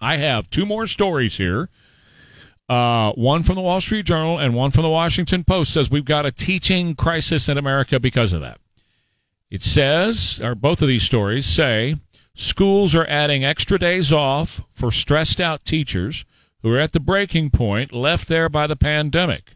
[0.00, 1.68] I have two more stories here.
[2.68, 6.04] Uh, one from the Wall Street Journal and one from the Washington Post says we've
[6.04, 8.58] got a teaching crisis in America because of that.
[9.54, 11.94] It says, or both of these stories say,
[12.34, 16.24] schools are adding extra days off for stressed out teachers
[16.62, 19.54] who are at the breaking point left there by the pandemic.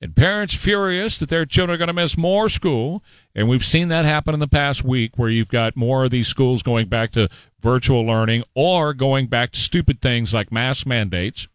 [0.00, 3.02] And parents furious that their children are going to miss more school.
[3.34, 6.28] And we've seen that happen in the past week where you've got more of these
[6.28, 11.48] schools going back to virtual learning or going back to stupid things like mask mandates.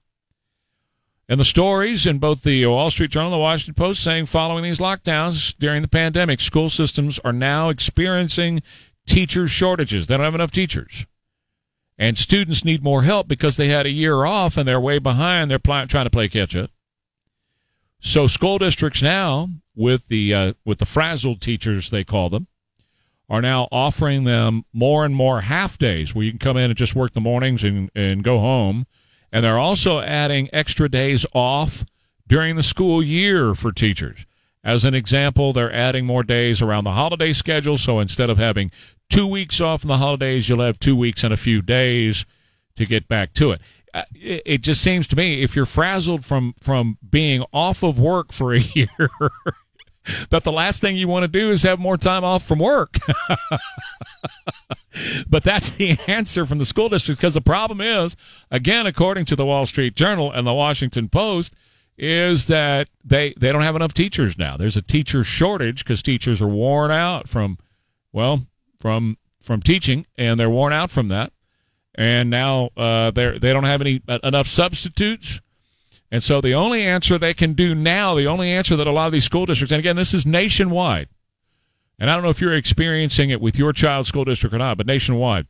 [1.30, 4.64] And the stories in both the Wall Street Journal and the Washington Post saying following
[4.64, 8.62] these lockdowns during the pandemic, school systems are now experiencing
[9.06, 10.08] teacher shortages.
[10.08, 11.06] They don't have enough teachers.
[11.98, 15.52] And students need more help because they had a year off and they're way behind.
[15.52, 16.70] They're pl- trying to play catch up.
[18.00, 22.48] So school districts now, with the uh, with the frazzled teachers they call them,
[23.30, 26.78] are now offering them more and more half days where you can come in and
[26.78, 28.86] just work the mornings and, and go home.
[29.32, 31.84] And they're also adding extra days off
[32.28, 34.26] during the school year for teachers.
[34.64, 37.78] As an example, they're adding more days around the holiday schedule.
[37.78, 38.72] So instead of having
[39.10, 42.26] two weeks off in the holidays, you'll have two weeks and a few days
[42.76, 43.62] to get back to it.
[43.94, 47.98] Uh, it, it just seems to me if you're frazzled from from being off of
[47.98, 48.90] work for a year
[50.30, 52.98] that the last thing you want to do is have more time off from work.
[55.30, 58.16] but that's the answer from the school district because the problem is,
[58.52, 61.54] again, according to the Wall Street Journal and the Washington Post,
[61.98, 64.56] is that they they don't have enough teachers now.
[64.56, 67.58] There's a teacher shortage because teachers are worn out from,
[68.12, 68.46] well,
[68.80, 71.32] from from teaching, and they're worn out from that.
[71.96, 75.42] And now uh, they they don't have any uh, enough substitutes.
[76.12, 79.08] And so the only answer they can do now, the only answer that a lot
[79.08, 81.10] of these school districts, and again, this is nationwide,
[82.00, 84.78] and I don't know if you're experiencing it with your child's school district or not,
[84.78, 85.48] but nationwide,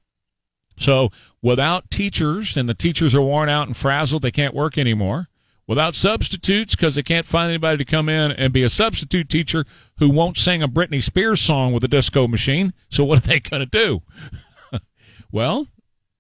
[0.79, 5.27] So without teachers, and the teachers are worn out and frazzled, they can't work anymore.
[5.67, 9.65] Without substitutes, because they can't find anybody to come in and be a substitute teacher
[9.97, 12.73] who won't sing a Britney Spears song with a disco machine.
[12.89, 14.01] So what are they going to do?
[15.31, 15.67] well,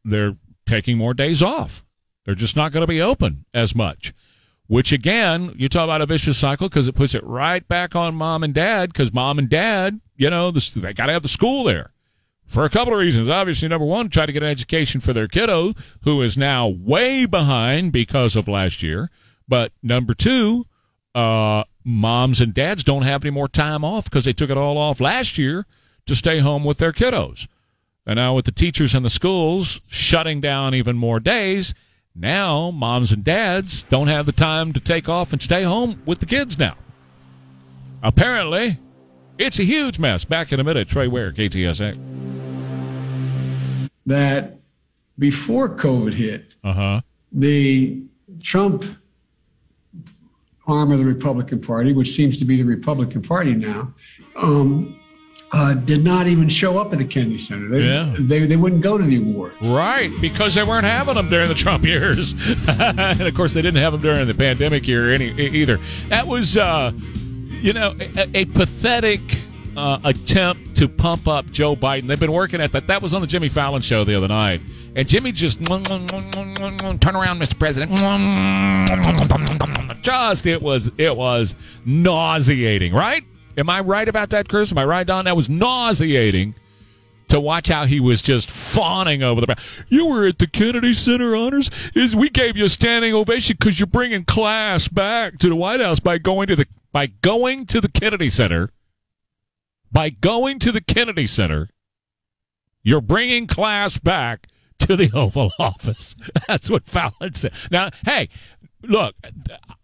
[0.03, 1.85] they're taking more days off.
[2.25, 4.13] They're just not going to be open as much.
[4.67, 8.15] Which again, you talk about a vicious cycle because it puts it right back on
[8.15, 11.29] mom and dad because mom and dad, you know, the, they got to have the
[11.29, 11.91] school there
[12.45, 13.29] for a couple of reasons.
[13.29, 17.25] Obviously, number one, try to get an education for their kiddo who is now way
[17.25, 19.09] behind because of last year.
[19.47, 20.65] But number two,
[21.15, 24.77] uh, moms and dads don't have any more time off because they took it all
[24.77, 25.65] off last year
[26.05, 27.47] to stay home with their kiddos.
[28.05, 31.73] And now with the teachers and the schools shutting down even more days,
[32.17, 36.19] now moms and dads don't have the time to take off and stay home with
[36.19, 36.75] the kids now.
[38.03, 38.79] Apparently,
[39.37, 40.25] it's a huge mess.
[40.25, 41.97] Back in a minute, Trey Ware, KTSA.
[44.05, 44.59] That
[45.19, 47.01] before COVID hit, Uh huh.
[47.31, 48.01] the
[48.41, 48.85] Trump
[50.67, 53.93] arm of the Republican Party, which seems to be the Republican Party now,
[54.35, 54.99] um,
[55.51, 57.69] uh, did not even show up at the Kennedy Center.
[57.69, 58.13] They, Yeah.
[58.19, 59.55] they, they wouldn't go to the awards.
[59.61, 62.33] Right, because they weren't having them during the Trump years,
[62.67, 65.79] and of course they didn't have them during the pandemic year any either.
[66.09, 66.91] That was, uh,
[67.61, 69.21] you know, a, a pathetic
[69.77, 72.07] uh, attempt to pump up Joe Biden.
[72.07, 72.87] They've been working at that.
[72.87, 74.59] That was on the Jimmy Fallon show the other night,
[74.95, 77.57] and Jimmy just turn around, Mr.
[77.57, 77.91] President.
[80.03, 81.55] Just it was it was
[81.85, 83.23] nauseating, right?
[83.57, 84.71] Am I right about that, Chris?
[84.71, 85.25] Am I right, Don?
[85.25, 86.55] That was nauseating
[87.29, 89.55] to watch how he was just fawning over the.
[89.87, 91.69] You were at the Kennedy Center honors.
[91.95, 95.81] Is we gave you a standing ovation because you're bringing class back to the White
[95.81, 98.71] House by going to the by going to the Kennedy Center.
[99.91, 101.69] By going to the Kennedy Center,
[102.83, 104.47] you're bringing class back
[104.79, 106.15] to the Oval Office.
[106.47, 107.53] That's what Fallon said.
[107.71, 108.29] Now, hey,
[108.87, 109.15] look,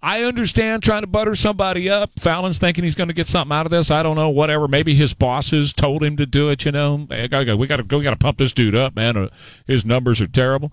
[0.02, 2.12] I understand trying to butter somebody up.
[2.20, 3.92] Fallon's thinking he's going to get something out of this.
[3.92, 4.68] I don't know, whatever.
[4.68, 6.66] Maybe his bosses told him to do it.
[6.66, 7.78] You know, Hey, we got to we got
[8.12, 9.18] to pump this dude up, man.
[9.18, 9.30] Uh,
[9.68, 10.72] His numbers are terrible.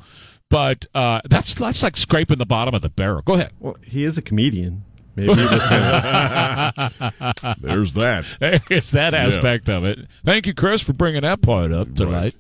[0.49, 3.23] But uh, that's that's like scraping the bottom of the barrel.
[3.23, 3.53] Go ahead.
[3.61, 4.83] Well, he is a comedian.
[5.15, 8.37] Maybe he just kinda- There's that.
[8.69, 9.99] There's that aspect of it.
[10.25, 12.35] Thank you, Chris, for bringing that part up tonight.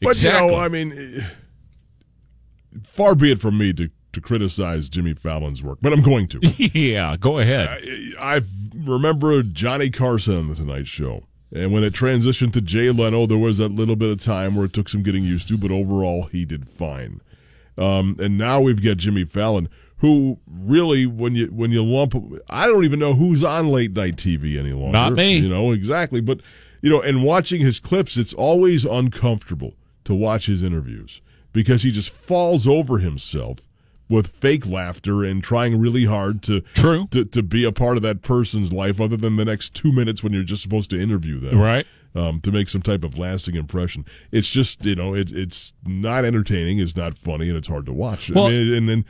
[0.00, 0.46] But exactly.
[0.46, 1.26] you know, I mean,
[2.84, 6.40] far be it from me to to criticize Jimmy Fallon's work, but I'm going to.
[6.78, 7.68] yeah, go ahead.
[8.18, 8.40] I, I
[8.74, 11.24] remember Johnny Carson on the Tonight Show.
[11.54, 14.64] And when it transitioned to Jay Leno, there was that little bit of time where
[14.64, 17.20] it took some getting used to, but overall, he did fine.
[17.76, 22.14] Um, and now we've got Jimmy Fallon, who really, when you when you lump,
[22.48, 24.92] I don't even know who's on late night TV any longer.
[24.92, 25.38] Not me.
[25.38, 26.40] You know exactly, but
[26.80, 31.20] you know, and watching his clips, it's always uncomfortable to watch his interviews
[31.52, 33.58] because he just falls over himself
[34.12, 37.06] with fake laughter and trying really hard to True.
[37.10, 40.22] to, to be a part of that person's life other than the next two minutes
[40.22, 41.86] when you're just supposed to interview them Right.
[42.14, 46.24] um, to make some type of lasting impression it's just you know it, it's not
[46.24, 49.04] entertaining it's not funny and it's hard to watch Well, I mean, and then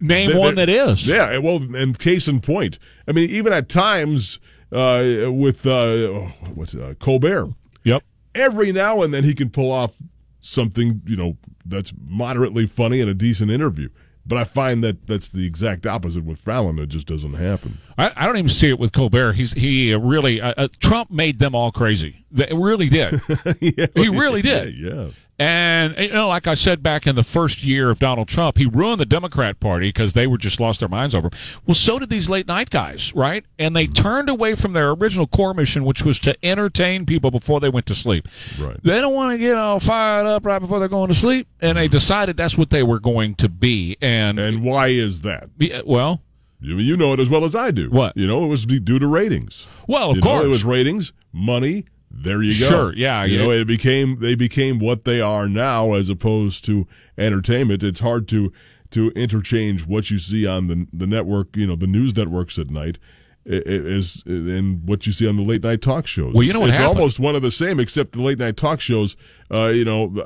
[0.00, 1.06] Name th- one th- that is.
[1.06, 4.38] yeah well and case in point i mean even at times
[4.72, 6.08] uh, with uh,
[6.54, 7.50] what's uh, colbert
[7.84, 8.02] Yep.
[8.34, 9.92] every now and then he can pull off
[10.40, 11.36] something you know
[11.66, 13.88] that's moderately funny and a decent interview
[14.26, 16.78] but I find that that's the exact opposite with Fallon.
[16.78, 17.78] It just doesn't happen.
[17.98, 19.34] I, I don't even see it with Colbert.
[19.34, 22.23] He's he really uh, uh, Trump made them all crazy.
[22.34, 23.20] They really did.
[23.60, 24.74] yeah, He really did.
[24.76, 25.10] Yeah, yeah.
[25.38, 28.66] And you know, like I said back in the first year of Donald Trump, he
[28.66, 31.28] ruined the Democrat Party because they were just lost their minds over.
[31.28, 31.32] him.
[31.64, 33.44] Well, so did these late night guys, right?
[33.58, 33.92] And they mm-hmm.
[33.94, 37.86] turned away from their original core mission, which was to entertain people before they went
[37.86, 38.28] to sleep.
[38.58, 38.80] Right.
[38.82, 41.78] They don't want to get all fired up right before they're going to sleep, and
[41.78, 41.92] they mm-hmm.
[41.92, 43.96] decided that's what they were going to be.
[44.00, 45.50] And, And why is that?
[45.84, 46.20] well,
[46.60, 47.90] You, you know it as well as I do.
[47.90, 48.16] What?
[48.16, 49.66] You know, it was due to ratings.
[49.88, 51.86] well, of you know, course, it was ratings, money.
[52.16, 52.66] There you go.
[52.68, 53.44] Sure, yeah, You yeah.
[53.44, 56.86] know, it became they became what they are now, as opposed to
[57.18, 57.82] entertainment.
[57.82, 58.52] It's hard to
[58.90, 62.70] to interchange what you see on the the network, you know, the news networks at
[62.70, 62.98] night,
[63.44, 66.32] is and what you see on the late night talk shows.
[66.34, 66.98] Well, you know what it's happened?
[66.98, 69.16] almost one of the same, except the late night talk shows.
[69.50, 70.24] Uh, you know,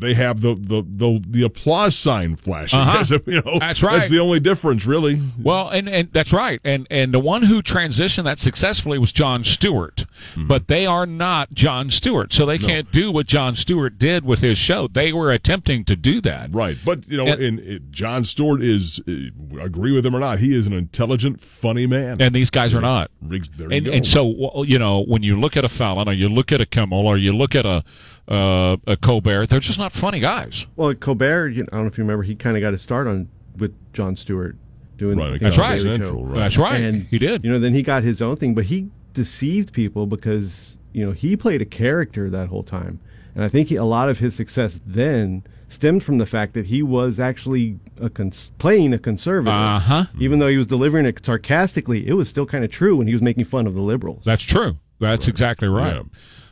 [0.00, 2.78] they have the the the, the applause sign flashing.
[2.78, 2.98] Uh-huh.
[2.98, 3.98] As if, you know, That's right.
[3.98, 5.20] That's the only difference, really.
[5.40, 6.60] Well, and, and that's right.
[6.64, 10.06] And and the one who transitioned that successfully was Jon Stewart.
[10.32, 10.46] Mm-hmm.
[10.46, 12.32] But they are not Jon Stewart.
[12.32, 14.88] So they can't do what Jon Stewart did with his show.
[14.88, 16.54] They were attempting to do that.
[16.54, 20.20] Right, but you know, And- in, in Jon Stewart is uh, agree with him or
[20.20, 22.20] not, he is an intelligent, funny man.
[22.20, 23.10] And these guys are not.
[23.20, 26.60] And, and so, you know, when you look at a Fallon or you look at
[26.60, 27.84] a Kimmel or you look at a,
[28.30, 30.66] uh, a Colbert, they're just not funny guys.
[30.76, 32.82] Well, Colbert, you know, I don't know if you remember, he kind of got his
[32.82, 34.56] start on with Jon Stewart
[34.96, 35.18] doing.
[35.18, 35.76] Right, you That's know, right.
[35.82, 36.26] Daily Central, Show.
[36.26, 36.36] right.
[36.38, 36.80] That's right.
[36.80, 37.44] And he did.
[37.44, 41.12] You know, then he got his own thing, but he deceived people because you know
[41.12, 43.00] he played a character that whole time,
[43.34, 46.66] and I think he, a lot of his success then stemmed from the fact that
[46.66, 49.54] he was actually a cons- playing a conservative.
[49.54, 50.04] Uh-huh.
[50.18, 53.12] Even though he was delivering it sarcastically, it was still kind of true when he
[53.12, 54.22] was making fun of the liberals.
[54.24, 54.78] That's true.
[54.98, 55.94] That's exactly right.
[55.96, 56.02] Yeah.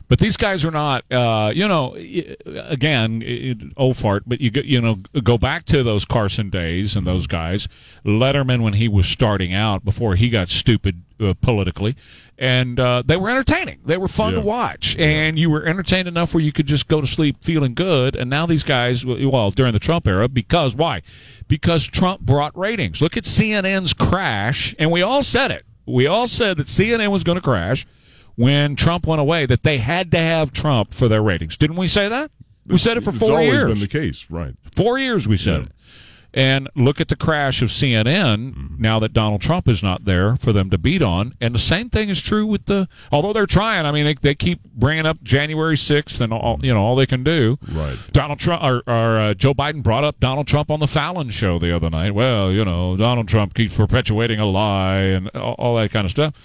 [0.09, 1.95] But these guys are not, uh, you know,
[2.45, 6.95] again, it, old fart, but you go, you know, go back to those Carson days
[6.95, 7.67] and those guys.
[8.03, 11.95] Letterman, when he was starting out, before he got stupid uh, politically,
[12.39, 13.81] and uh, they were entertaining.
[13.85, 14.45] They were fun to Yeah.
[14.45, 18.15] watch, and you were entertained enough where you could just go to sleep feeling good.
[18.15, 21.01] And now these guys, well, during the Trump era, because why?
[21.47, 22.99] Because Trump brought ratings.
[23.01, 25.65] Look at CNN's crash, and we all said it.
[25.85, 27.85] We all said that CNN was going to crash
[28.39, 31.57] when Trump went away that they had to have Trump for their ratings.
[31.57, 32.31] Didn't we say that?
[32.65, 33.65] We said it for it's four always years.
[33.65, 34.53] been the case, right?
[34.75, 35.65] Four years we said Yeah.
[35.65, 35.71] it.
[36.31, 38.75] And look at the crash of CNN Mm-hmm.
[38.77, 41.33] now that Donald Trump is not there for them to beat on.
[41.41, 44.35] And the same thing is true with the, although they're trying, I mean, they, they
[44.35, 47.57] keep bringing up January 6th and all, you know, all they can do.
[47.69, 47.97] Right.
[48.13, 51.57] Donald Trump, or, or uh, Joe Biden brought up Donald Trump on the Fallon show
[51.57, 52.13] the other night.
[52.13, 56.11] Well, you know, Donald Trump keeps perpetuating a lie and all, all that kind of
[56.11, 56.35] stuff.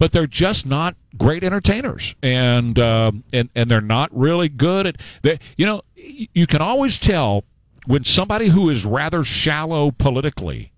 [0.00, 4.96] But they're just not great entertainers, and uh, and and they're not really good at.
[5.22, 7.44] They, you know, you can always tell
[7.86, 10.72] when somebody who is rather shallow politically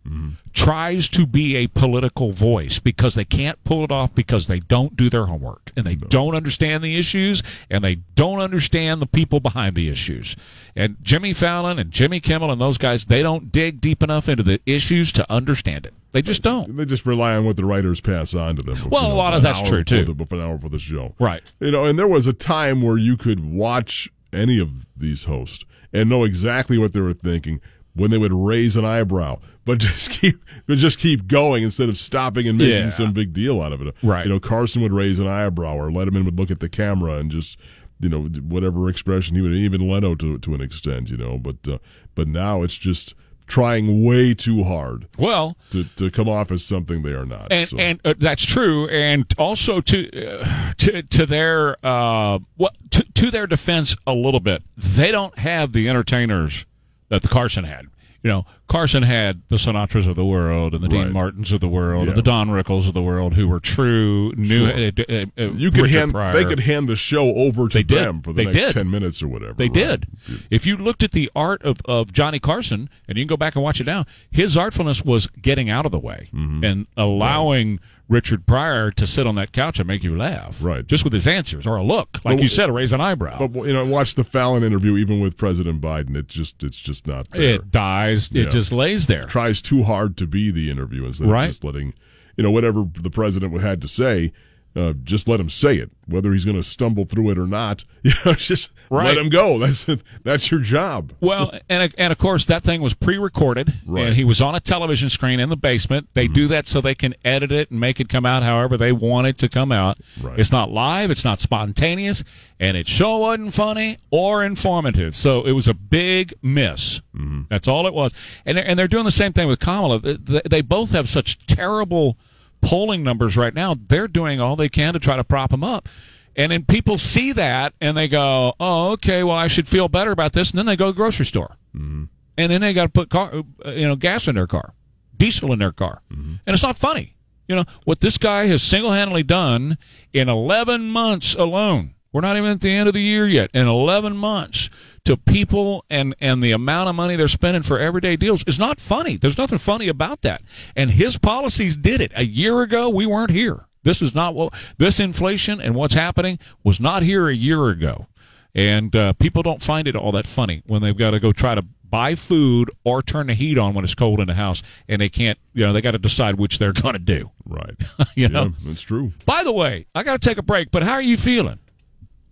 [0.52, 4.96] tries to be a political voice because they can't pull it off because they don't
[4.96, 9.40] do their homework and they don't understand the issues and they don't understand the people
[9.40, 10.36] behind the issues.
[10.76, 14.42] And Jimmy Fallon and Jimmy Kimmel and those guys, they don't dig deep enough into
[14.42, 15.94] the issues to understand it.
[16.12, 16.76] They just don't.
[16.76, 18.78] They just rely on what the writers pass on to them.
[18.90, 20.04] Well, a lot of that's true, too.
[20.04, 21.50] The, for an hour for the show, Right.
[21.60, 25.64] You know, and there was a time where you could watch any of these hosts
[25.92, 27.60] and know exactly what they were thinking
[27.94, 31.96] when they would raise an eyebrow, but just keep, but just keep going instead of
[31.98, 32.90] stopping and making Yeah.
[32.90, 33.94] some big deal out of it.
[34.02, 34.24] Right.
[34.26, 37.30] You know, Carson would raise an eyebrow, or Letterman would look at the camera and
[37.30, 37.58] just,
[38.00, 41.36] you know, whatever expression he would, even Leno to to an extent, you know.
[41.38, 41.78] But uh,
[42.14, 43.14] but now it's just
[43.52, 47.52] trying way too hard Well, to, to come off as something they are not.
[47.52, 47.76] and so.
[47.78, 53.30] and uh, that's true and also to uh, to to their uh what to, to
[53.30, 56.64] their defense a little bit they don't have the entertainers
[57.10, 57.88] that the Carson had
[58.22, 61.04] you know Carson had the Sinatras of the world and the Right.
[61.04, 62.10] Dean Martins of the world Yeah.
[62.10, 65.06] and the Don Rickles of the world who were true new Sure.
[65.08, 66.32] uh, uh, you could Richard hand Pryor.
[66.32, 67.98] they could hand the show over to They did.
[68.06, 68.72] them for the They next did.
[68.74, 69.54] ten minutes or whatever.
[69.54, 69.72] They right?
[69.74, 70.06] did.
[70.50, 73.54] If you looked at the art of, of Johnny Carson, and you can go back
[73.56, 76.64] and watch it now, his artfulness was getting out of the way Mm-hmm.
[76.64, 77.78] and allowing
[78.12, 80.62] Richard Pryor to sit on that couch and make you laugh.
[80.62, 80.86] Right.
[80.86, 82.20] Just with his answers or a look.
[82.24, 83.46] Like But- you said, raise an eyebrow.
[83.46, 84.96] But you know, watch the Fallon interview.
[84.98, 87.54] Even with President Biden, it just it's just not there.
[87.54, 88.30] it dies.
[88.32, 89.24] It just lays there.
[89.24, 91.44] tries too hard to be the interview instead Right.
[91.46, 91.94] of just letting
[92.36, 94.32] you know whatever the president had to say.
[94.74, 97.84] Uh, just let him say it, whether he's going to stumble through it or not.
[98.04, 99.06] You know, just Right.
[99.06, 99.58] let him go.
[99.60, 99.86] That's
[100.24, 101.12] that's your job.
[101.20, 103.76] Well, and and of course that thing was pre-recorded, Right.
[103.84, 103.96] Mm-hmm.
[104.08, 106.08] and he was on a television screen in the basement.
[106.14, 108.90] They do that so they can edit it and make it come out however they
[108.90, 109.98] want it to come out.
[110.20, 110.36] Right.
[110.38, 112.24] It's not live, it's not spontaneous,
[112.58, 115.14] and it sure wasn't funny or informative.
[115.14, 117.00] So it was a big miss.
[117.16, 117.42] Mm-hmm.
[117.50, 118.12] That's all it was.
[118.44, 120.00] And they're, and they're doing the same thing with Kamala.
[120.00, 122.16] They, they both have such terrible
[122.62, 123.74] polling numbers right now.
[123.74, 125.88] They're doing all they can to try to prop them up.
[126.34, 129.22] And then people see that and they go, "Oh, okay.
[129.22, 131.56] Well, I should feel better about this." And then they go to the grocery store,
[131.76, 132.04] mm-hmm.
[132.38, 133.30] and then they got to put car,
[133.66, 134.72] uh, you know, gas in their car,
[135.14, 137.16] diesel in their car, and it's not funny.
[137.48, 139.76] You know what this guy has single-handedly done
[140.14, 141.94] in 11 months alone.
[142.12, 143.50] We're not even at the end of the year yet.
[143.52, 144.70] In 11 months,
[145.04, 148.80] to people and and the amount of money they're spending for everyday deals is not
[148.80, 149.16] funny.
[149.16, 150.42] There's nothing funny about that.
[150.76, 152.12] And his policies did it.
[152.14, 153.66] A year ago, we weren't here.
[153.82, 158.06] This is not what this inflation and what's happening was not here a year ago.
[158.54, 161.54] And uh, people don't find it all that funny when they've got to go try
[161.54, 165.00] to buy food or turn the heat on when it's cold in the house, and
[165.00, 165.38] they can't.
[165.52, 167.30] You know, they got to decide which they're going to do.
[167.46, 167.74] Right.
[168.14, 168.44] You know.
[168.44, 169.12] Yeah, that's true.
[169.24, 170.70] By the way, I got to take a break.
[170.70, 171.58] But how are you feeling?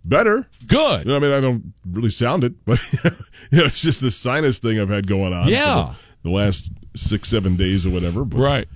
[0.03, 0.47] Better.
[0.67, 1.05] Good.
[1.05, 4.11] You know, I mean, I don't really sound it, but you know, it's just the
[4.11, 5.47] sinus thing I've had going on.
[5.47, 5.93] Yeah.
[6.23, 8.23] the, the last six, seven days or whatever.
[8.25, 8.67] But, Right.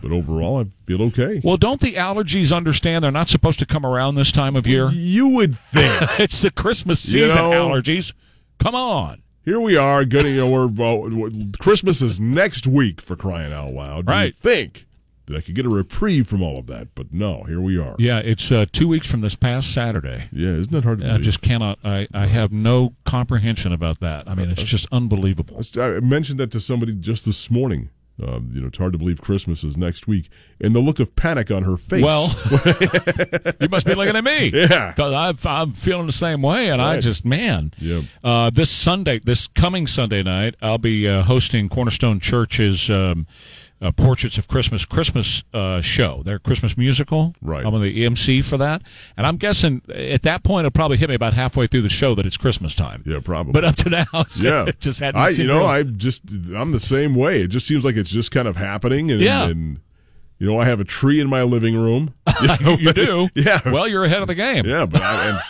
[0.00, 1.40] But overall, I feel okay.
[1.42, 4.90] Well, don't the allergies understand they're not supposed to come around this time of year?
[4.90, 6.02] You would think.
[6.20, 8.12] it's the Christmas You season know- allergies.
[8.60, 9.22] Come on.
[9.44, 14.06] Here we are getting, you know, we're, Christmas is next week for crying out loud.
[14.06, 14.34] You Right.
[14.34, 14.36] would
[15.28, 17.94] think I could get a reprieve from all of that, but no, here we are.
[17.98, 20.28] Yeah, it's uh, two weeks from this past Saturday.
[20.32, 21.24] Yeah, isn't that hard to I believe?
[21.24, 21.78] just cannot.
[21.84, 24.28] I, I have no comprehension about that.
[24.28, 25.60] I mean, it's just unbelievable.
[25.76, 27.90] I mentioned that to somebody just this morning.
[28.20, 30.28] Um, you know, it's hard to believe Christmas is next week,
[30.60, 32.02] and the look of panic on her face.
[32.02, 32.34] Well,
[33.60, 34.50] you must be looking at me.
[34.52, 34.92] Yeah.
[34.92, 37.72] because I'm feeling the same way, and I just man.
[37.78, 38.04] Yep.
[38.24, 43.28] Uh, this Sunday, this coming Sunday night, I'll be uh, hosting Cornerstone Church's um,
[43.80, 47.34] uh, Portraits of Christmas Christmas uh, show, their Christmas musical.
[47.40, 47.64] Right.
[47.64, 48.82] I'm on the MC for that,
[49.16, 52.14] and I'm guessing at that point it'll probably hit me about halfway through the show
[52.14, 53.02] that it's Christmas time.
[53.06, 53.52] yeah, probably.
[53.52, 55.20] But up to now, it's yeah, it just hadn't.
[55.20, 56.22] I, seen you know, real- I just
[56.54, 57.42] I'm the same way.
[57.42, 59.44] It just seems like it's just kind of happening, and, Yeah.
[59.48, 59.80] and
[60.38, 62.14] you know, I have a tree in my living room.
[62.42, 63.28] you, know, you do.
[63.34, 63.60] Yeah.
[63.70, 64.64] Well, you're ahead of the game.
[64.66, 65.40] Yeah, but I,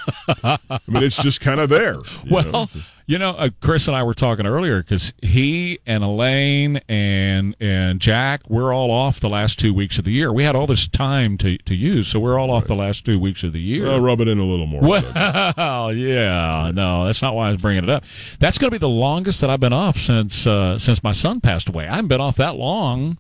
[0.71, 1.95] I mean, it's just kind of there.
[1.95, 2.67] you Well, know.
[3.07, 8.01] you know, uh, Chris and I were talking earlier because he and Elaine and and
[8.01, 10.33] Jack, we're all off the last two weeks of the year.
[10.33, 13.19] We had all this time to, to use, so we're all off the last two
[13.19, 13.87] weeks of the year.
[13.87, 14.81] Well, rub it in a little more.
[14.83, 18.05] Well, yeah, no, that's not why I was bringing it up.
[18.39, 21.41] That's going to be the longest that I've been off since uh, since my son
[21.41, 21.87] passed away.
[21.89, 23.19] I haven't been off that long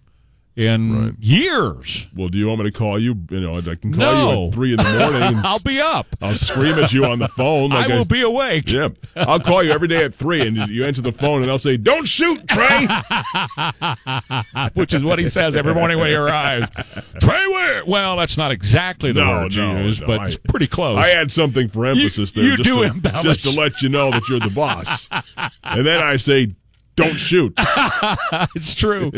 [0.58, 1.14] in Right.
[1.20, 2.08] years.
[2.16, 3.14] well, do you want me to call you?
[3.30, 4.40] You know, I can call No.
[4.42, 5.40] you at three in the morning.
[5.44, 6.08] I'll be up.
[6.20, 7.70] I'll scream at you on the phone.
[7.78, 8.68] Like I will be awake.
[8.70, 11.60] Yeah, I'll call you every day at three, and you answer the phone, and I'll
[11.60, 12.88] say, "Don't shoot, Trey."
[14.74, 16.68] which is what he says every morning when he arrives.
[17.20, 17.84] Trey Ware.
[17.86, 20.66] Well, that's not exactly the No, words no, he used, no, but I- it's pretty
[20.66, 20.98] close.
[20.98, 23.22] I add something for emphasis there, you just, do to, embellish.
[23.22, 25.08] just to let you know that you're the boss.
[25.62, 26.54] and then I say,
[26.98, 27.54] "Don't shoot."
[28.54, 29.10] it's true.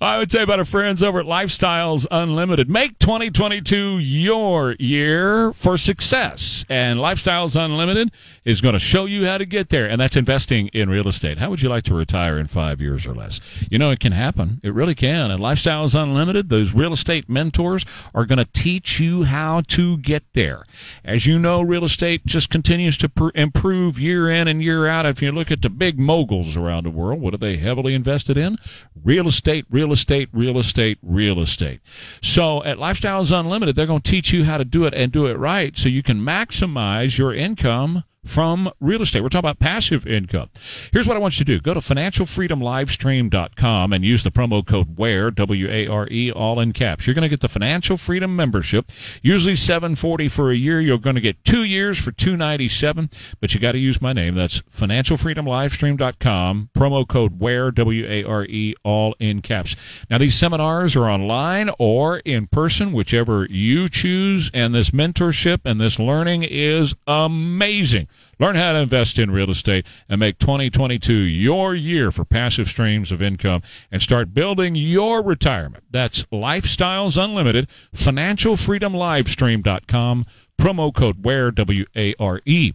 [0.00, 2.70] I would say about our friends over at Lifestyles Unlimited.
[2.70, 6.64] Make 2022 your year for success.
[6.68, 8.10] And Lifestyles Unlimited
[8.44, 9.88] is going to show you how to get there.
[9.88, 11.38] And that's investing in real estate.
[11.38, 13.40] How would you like to retire in five years or less?
[13.70, 14.60] You know, it can happen.
[14.62, 15.30] It really can.
[15.30, 20.32] And Lifestyles Unlimited, those real estate mentors are going to teach you how to get
[20.32, 20.64] there.
[21.04, 25.06] As you know, real estate just continues to pr- improve year in and year out.
[25.06, 28.36] If you look at the big moguls around the world, what are they heavily invested
[28.36, 28.58] in?
[29.02, 31.80] Real estate, real estate, real estate, real estate.
[32.22, 35.26] So at Lifestyles Unlimited, they're going to teach you how to do it and do
[35.26, 39.22] it right so you can maximize your income from real estate.
[39.22, 40.48] We're talking about passive income.
[40.92, 41.60] Here's what I want you to do.
[41.60, 47.06] Go to financialfreedomlivestream.com and use the promo code WARE, W-A-R-E, all in caps.
[47.06, 48.90] You're going to get the Financial Freedom membership,
[49.22, 50.80] usually 740 for a year.
[50.80, 53.10] You're going to get two years for 297,
[53.40, 54.34] but you got to use my name.
[54.34, 59.76] That's financialfreedomlivestream.com, promo code WARE, W-A-R-E, all in caps.
[60.10, 65.80] Now, these seminars are online or in person, whichever you choose, and this mentorship and
[65.80, 68.08] this learning is amazing.
[68.38, 73.12] Learn how to invest in real estate and make 2022 your year for passive streams
[73.12, 75.84] of income and start building your retirement.
[75.90, 80.26] That's Lifestyles Unlimited, financialfreedomlivestream.com,
[80.58, 82.72] promo code WARE, W-A-R-E.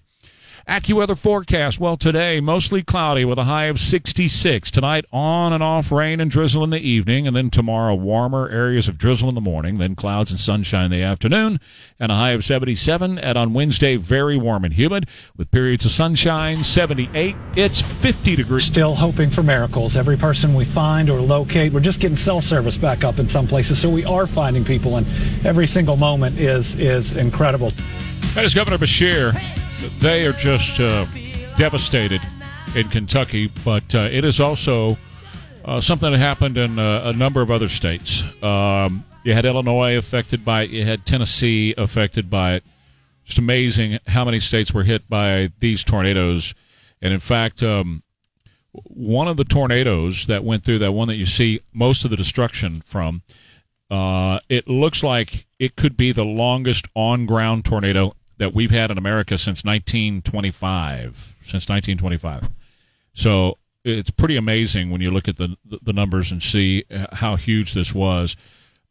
[0.70, 1.80] AccuWeather forecast.
[1.80, 4.70] Well, today, mostly cloudy with a high of 66.
[4.70, 7.26] Tonight, on and off rain and drizzle in the evening.
[7.26, 9.80] And then tomorrow, warmer areas of drizzle in the morning.
[9.80, 11.60] Then clouds and sunshine in the afternoon.
[12.00, 13.18] And a high of 77.
[13.18, 16.58] And on Wednesday, very warm and humid with periods of sunshine.
[16.58, 17.36] 78.
[17.56, 18.64] It's 50 degrees.
[18.64, 19.98] Still hoping for miracles.
[19.98, 23.48] Every person we find or locate, we're just getting cell service back up in some
[23.48, 23.82] places.
[23.82, 25.08] So we are finding people, and
[25.44, 27.72] every single moment is is incredible.
[28.36, 29.34] That is Governor Beshear.
[29.80, 31.06] They are just uh,
[31.58, 32.22] devastated
[32.76, 34.98] in Kentucky, but uh, it is also
[35.64, 38.24] uh, something that happened in uh, a number of other states.
[38.44, 42.64] Um, you had Illinois affected by it, you had Tennessee affected by it.
[43.24, 46.54] Just amazing how many states were hit by these tornadoes.
[47.02, 48.04] And in fact, um,
[48.74, 52.18] one of the tornadoes that went through, that one that you see most of the
[52.18, 53.22] destruction from,
[53.90, 58.90] uh, it looks like it could be the longest on ground tornado that we've had
[58.90, 61.36] in America since 1925.
[61.44, 62.50] Since 1925.
[63.14, 67.74] So it's pretty amazing when you look at the the numbers and see how huge
[67.74, 68.36] this was.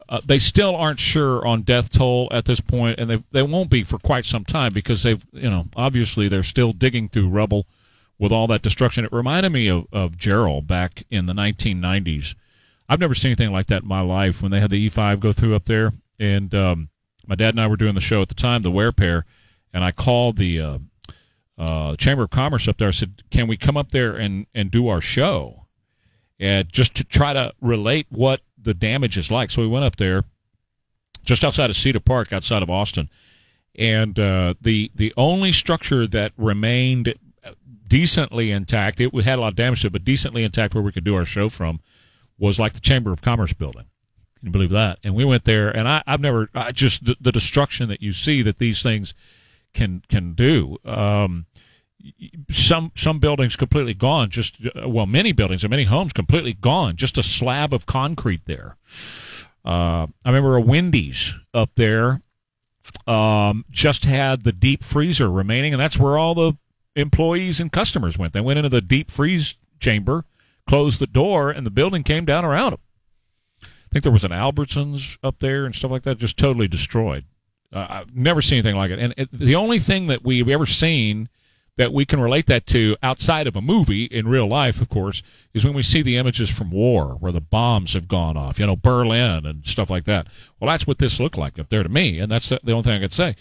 [0.09, 3.71] Uh, they still aren't sure on death toll at this point, and they they won't
[3.71, 7.67] be for quite some time because they've you know obviously they're still digging through rubble
[8.19, 9.05] with all that destruction.
[9.05, 12.35] It reminded me of, of Jarrell back in the 1990s.
[12.89, 15.33] I've never seen anything like that in my life when they had the E5 go
[15.33, 16.89] through up there, and um,
[17.27, 19.27] my dad and I were doing the show at the time, the Ware Pair,
[19.73, 20.79] and I called the uh,
[21.57, 22.89] uh, Chamber of Commerce up there.
[22.89, 25.67] I said, "Can we come up there and and do our show?"
[26.41, 29.51] And just to try to relate what the damage is like.
[29.51, 30.25] So we went up there,
[31.25, 33.09] just outside of Cedar Park, outside of Austin,
[33.75, 37.15] and uh, the the only structure that remained
[37.89, 40.93] decently intact, it had a lot of damage to it, but decently intact where we
[40.93, 41.81] could do our show from,
[42.39, 43.87] was like the Chamber of Commerce building.
[44.39, 44.99] Can you believe that?
[45.03, 48.13] And we went there, and I, I've never, I just the, the destruction that you
[48.13, 49.15] see that these things
[49.79, 50.77] can can do.
[50.85, 51.47] Um,
[52.51, 54.31] some some buildings completely gone.
[54.31, 56.97] Just well, many buildings and many homes completely gone.
[56.97, 58.77] Just a slab of concrete there.
[59.65, 62.23] Uh, I remember a Wendy's up there
[63.07, 66.55] um, just had the deep freezer remaining, and that's where all the
[66.97, 68.33] employees and customers went.
[68.33, 70.25] They went into the deep freeze chamber,
[70.67, 72.81] closed the door, and the building came down around them.
[73.63, 77.25] I think there was an Albertsons up there and stuff like that, just totally destroyed.
[77.73, 78.99] Uh, I've never seen anything like it.
[78.99, 81.29] And it, the only thing that we've ever seen
[81.77, 85.23] that we can relate that to outside of a movie in real life, of course,
[85.55, 88.67] is when we see the images from war where the bombs have gone off, you
[88.67, 90.27] know, Berlin and stuff like that.
[90.59, 92.95] Well, that's what this looked like up there to me, and that's the only thing
[92.95, 93.37] I could say.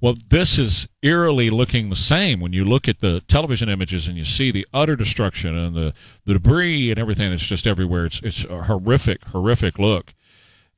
[0.00, 4.16] Well, this is eerily looking the same when you look at the television images and
[4.16, 5.92] you see the utter destruction and the,
[6.24, 8.06] the debris and everything that's just everywhere.
[8.06, 10.14] It's it's a horrific, horrific look.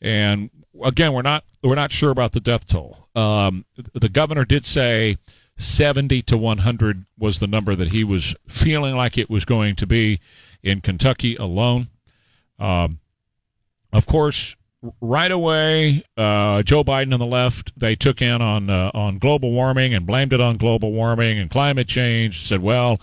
[0.00, 0.50] And
[0.84, 3.08] again, we're not we're not sure about the death toll.
[3.14, 3.64] Um,
[3.94, 5.18] the governor did say
[5.56, 9.86] 70 to 100 was the number that he was feeling like it was going to
[9.86, 10.20] be
[10.62, 11.88] in Kentucky alone.
[12.58, 13.00] Um,
[13.92, 14.56] of course,
[15.00, 19.52] right away, uh, Joe Biden and the left they took in on uh, on global
[19.52, 22.46] warming and blamed it on global warming and climate change.
[22.46, 23.00] Said, well,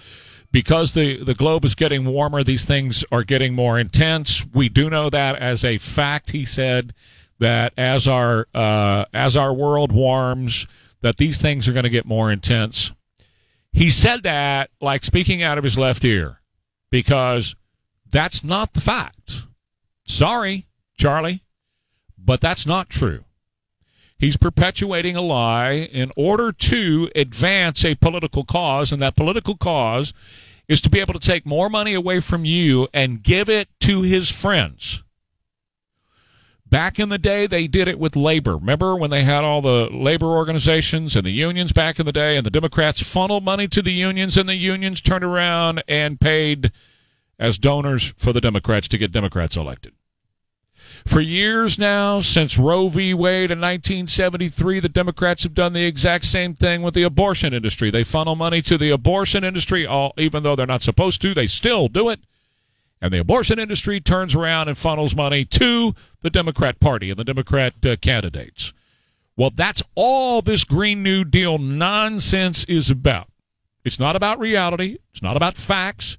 [0.51, 4.45] because the the globe is getting warmer, these things are getting more intense.
[4.53, 6.31] We do know that as a fact.
[6.31, 6.93] He said
[7.39, 10.67] that as our uh, as our world warms
[11.01, 12.91] that these things are going to get more intense.
[13.71, 16.39] He said that like speaking out of his left ear
[16.89, 17.55] because
[18.09, 19.45] that's not the fact.
[20.05, 20.67] Sorry,
[20.97, 21.43] Charlie,
[22.17, 23.23] but that's not true.
[24.17, 30.13] He's perpetuating a lie in order to advance a political cause, and that political cause
[30.67, 34.01] is to be able to take more money away from you and give it to
[34.01, 35.03] his friends.
[36.69, 38.55] Back in the day, they did it with labor.
[38.55, 42.37] Remember when they had all the labor organizations and the unions back in the day,
[42.37, 46.71] and the Democrats funneled money to the unions, and the unions turned around and paid
[47.39, 49.93] as donors for the Democrats to get Democrats elected.
[51.05, 53.13] For years now, since Roe v.
[53.13, 57.89] Wade in 1973, the Democrats have done the exact same thing with the abortion industry.
[57.89, 61.47] They funnel money to the abortion industry, all, even though they're not supposed to, they
[61.47, 62.19] still do it
[63.01, 67.23] and the abortion industry turns around and funnels money to the Democrat Party and the
[67.23, 68.73] Democrat uh, candidates.
[69.37, 73.29] Well, that's all this Green New Deal nonsense is about.
[73.85, 74.97] It's not about reality.
[75.11, 76.17] It's not about facts.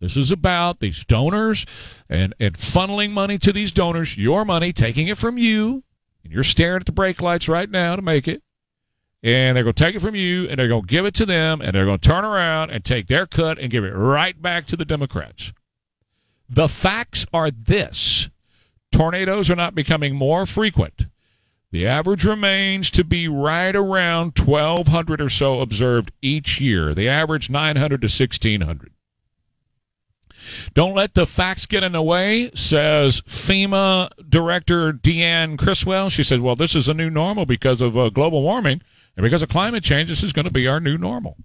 [0.00, 1.66] This is about these donors
[2.08, 5.84] and, and funneling money to these donors, your money, taking it from you,
[6.24, 8.42] and you're staring at the brake lights right now to make it.
[9.22, 11.26] And they're going to take it from you and they're going to give it to
[11.26, 14.40] them and they're going to turn around and take their cut and give it right
[14.40, 15.52] back to the Democrats.
[16.54, 18.28] The facts are this
[18.90, 21.06] tornadoes are not becoming more frequent.
[21.70, 26.92] The average remains to be right around 1,200 or so observed each year.
[26.92, 28.92] The average 900 to 1,600.
[30.74, 36.10] Don't let the facts get in the way, says FEMA Director Deanne Criswell.
[36.10, 38.82] She said, well, this is a new normal because of uh, global warming
[39.16, 40.10] and because of climate change.
[40.10, 41.38] This is going to be our new normal.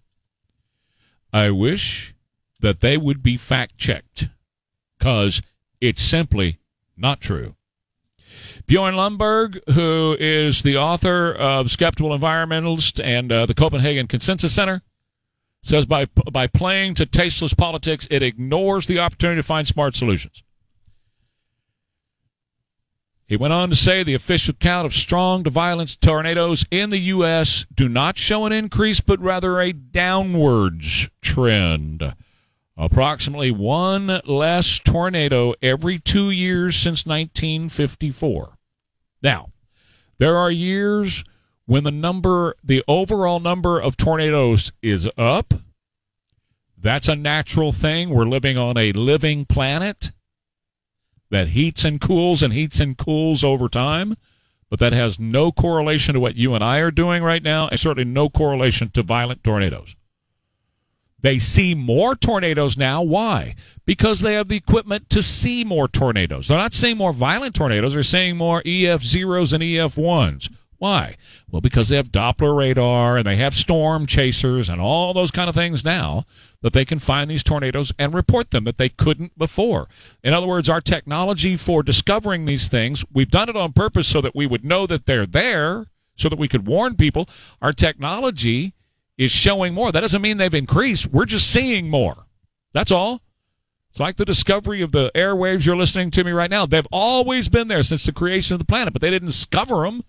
[1.32, 2.14] I wish
[2.60, 4.28] that they would be fact checked
[4.98, 5.42] because
[5.82, 6.60] it's simply
[6.96, 7.56] not true.
[8.66, 14.82] Bjorn Lomborg, who is the author of Skeptical Environmentalist and uh, the Copenhagen Consensus Center,
[15.64, 20.44] says by by playing to tasteless politics, it ignores the opportunity to find smart solutions.
[23.28, 26.98] He went on to say the official count of strong to violent tornadoes in the
[26.98, 27.66] U.S.
[27.74, 32.16] do not show an increase, but rather a downwards trend.
[32.78, 38.58] Approximately one less tornado every two years since 1954.
[39.24, 39.50] Now,
[40.20, 41.24] there are years
[41.66, 45.56] when the number, the overall number of tornadoes is up.
[46.78, 48.12] That's a natural thing.
[48.12, 50.12] We're living on a living planet
[51.30, 54.16] that heats and cools and heats and cools over time.
[54.70, 57.80] But that has no correlation to what you and I are doing right now, and
[57.80, 59.96] certainly no correlation to violent tornadoes.
[61.20, 63.02] They see more tornadoes now.
[63.02, 63.56] Why?
[63.86, 66.48] Because they have the equipment to see more tornadoes.
[66.48, 70.50] They're not seeing more violent tornadoes, they're seeing more EF zeros and EF ones.
[70.80, 71.18] Why?
[71.50, 75.50] Well, because they have Doppler radar and they have storm chasers and all those kind
[75.50, 76.26] of things now
[76.62, 79.88] that they can find these tornadoes and report them that they couldn't before.
[80.24, 84.22] In other words, our technology for discovering these things, we've done it on purpose so
[84.22, 87.28] that we would know that they're there, so that we could warn people.
[87.60, 88.74] Our technology
[89.18, 89.92] is showing more.
[89.92, 91.08] That doesn't mean they've increased.
[91.08, 92.26] We're just seeing more.
[92.74, 93.22] That's all.
[93.90, 96.66] It's like the discovery of the airwaves you're listening to me right now.
[96.66, 100.04] They've always been there since the creation of the planet, but they didn't discover them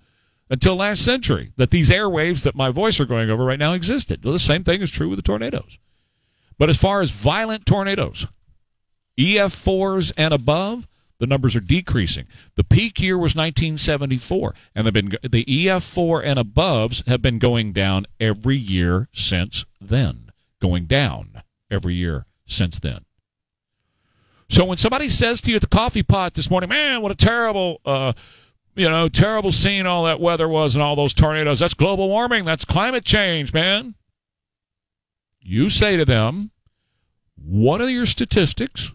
[0.50, 4.24] until last century that these airwaves that my voice are going over right now existed.
[4.24, 5.78] Well, the same thing is true with the tornadoes.
[6.58, 8.26] But as far as violent tornadoes,
[9.18, 10.86] EF4s and above,
[11.18, 12.26] the numbers are decreasing.
[12.54, 17.72] The peak year was 1974, and they've been the EF4 and aboves have been going
[17.72, 20.30] down every year since then.
[20.60, 23.04] Going down every year since then.
[24.48, 27.16] So when somebody says to you at the coffee pot this morning, "Man, what a
[27.16, 28.12] terrible, uh,
[28.74, 31.58] you know, terrible scene all that weather was and all those tornadoes.
[31.58, 32.44] That's global warming.
[32.44, 33.94] That's climate change, man."
[35.40, 36.52] You say to them,
[37.34, 38.92] "What are your statistics?"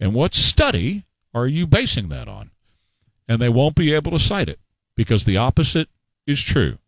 [0.00, 1.04] And what study
[1.34, 2.50] are you basing that on?
[3.28, 4.60] And they won't be able to cite it
[4.96, 5.88] because the opposite
[6.26, 6.78] is true.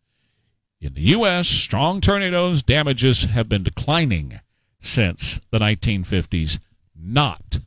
[0.79, 4.39] In the U.S., strong tornadoes damages have been declining
[4.79, 6.59] since the 1950s,
[6.95, 7.59] not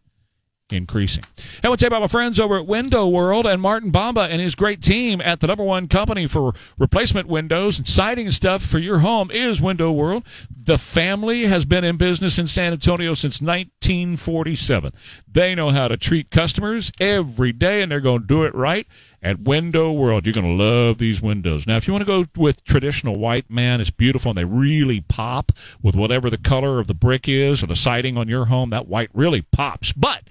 [0.72, 1.24] increasing.
[1.62, 4.54] I want to about my friends over at Window World and Martin Bamba and his
[4.54, 9.00] great team at the number one company for replacement windows and siding stuff for your
[9.00, 10.24] home is Window World.
[10.50, 14.92] The family has been in business in San Antonio since 1947.
[15.30, 18.86] They know how to treat customers every day and they're going to do it right
[19.22, 20.26] at Window World.
[20.26, 21.66] You're going to love these windows.
[21.66, 25.00] Now, if you want to go with traditional white, man, it's beautiful and they really
[25.02, 25.52] pop
[25.82, 28.70] with whatever the color of the brick is or the siding on your home.
[28.70, 29.92] That white really pops.
[29.92, 30.24] But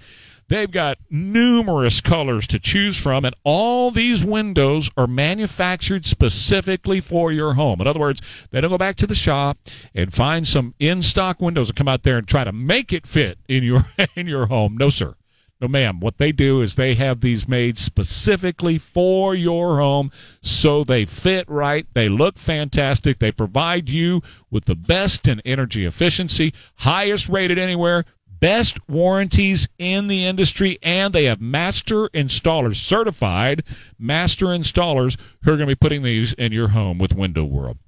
[0.50, 7.30] They've got numerous colors to choose from, and all these windows are manufactured specifically for
[7.30, 7.80] your home.
[7.80, 8.20] In other words,
[8.50, 9.58] they don't go back to the shop
[9.94, 13.38] and find some in-stock windows and come out there and try to make it fit
[13.46, 13.86] in your
[14.16, 14.76] in your home.
[14.76, 15.14] No, sir.
[15.60, 16.00] No, ma'am.
[16.00, 20.10] What they do is they have these made specifically for your home
[20.42, 21.86] so they fit right.
[21.92, 23.18] They look fantastic.
[23.18, 28.06] They provide you with the best in energy efficiency, highest rated anywhere,
[28.40, 33.62] best warranties in the industry, and they have master installers, certified
[33.98, 37.78] master installers, who are going to be putting these in your home with Window World.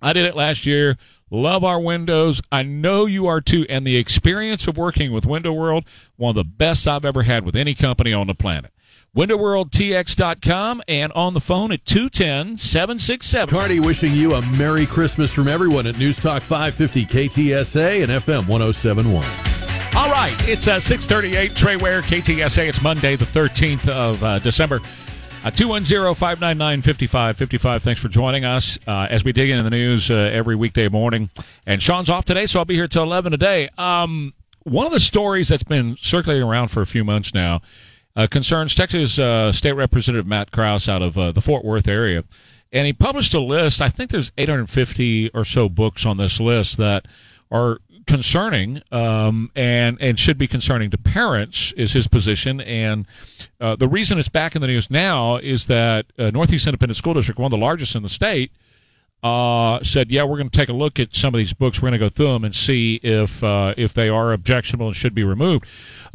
[0.00, 0.96] I did it last year.
[1.30, 2.42] Love our windows.
[2.50, 3.64] I know you are too.
[3.70, 5.84] And the experience of working with Window World,
[6.16, 8.72] one of the best I've ever had with any company on the planet.
[9.16, 13.58] WindowWorldTX.com and on the phone at 210 767.
[13.58, 18.48] Cardi wishing you a Merry Christmas from everyone at News Talk 550 KTSA and FM
[18.48, 19.51] 1071.
[19.94, 22.66] All right, it's uh, 638 Trey Ware, KTSA.
[22.66, 24.76] It's Monday, the 13th of uh, December.
[25.44, 27.82] Uh, 210-599-5555.
[27.82, 31.28] Thanks for joining us uh, as we dig into the news uh, every weekday morning.
[31.66, 33.68] And Sean's off today, so I'll be here till 11 today.
[33.76, 34.32] Um,
[34.62, 37.60] one of the stories that's been circulating around for a few months now
[38.16, 42.24] uh, concerns Texas uh, State Representative Matt Krause out of uh, the Fort Worth area.
[42.72, 43.82] And he published a list.
[43.82, 47.04] I think there's 850 or so books on this list that
[47.50, 52.60] are concerning um, and and should be concerning to parents is his position.
[52.60, 53.06] And
[53.60, 57.14] uh, the reason it's back in the news now is that uh, Northeast Independent School
[57.14, 58.52] District one of the largest in the state
[59.22, 61.80] uh, said yeah we're going to take a look at some of these books.
[61.80, 64.96] We're going to go through them and see if uh, if they are objectionable and
[64.96, 65.66] should be removed.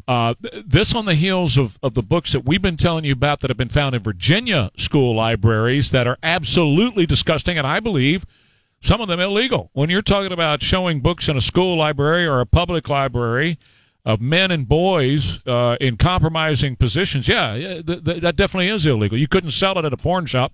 [0.08, 0.36] Uh,
[0.66, 3.50] this on the heels of, of the books that we've been telling you about that
[3.50, 8.26] have been found in Virginia school libraries that are absolutely disgusting and I believe
[8.82, 9.70] some of them illegal.
[9.74, 13.58] When you're talking about showing books in a school library or a public library
[14.06, 19.18] of men and boys uh, in compromising positions, yeah, th- th- that definitely is illegal.
[19.18, 20.54] You couldn't sell it at a porn shop,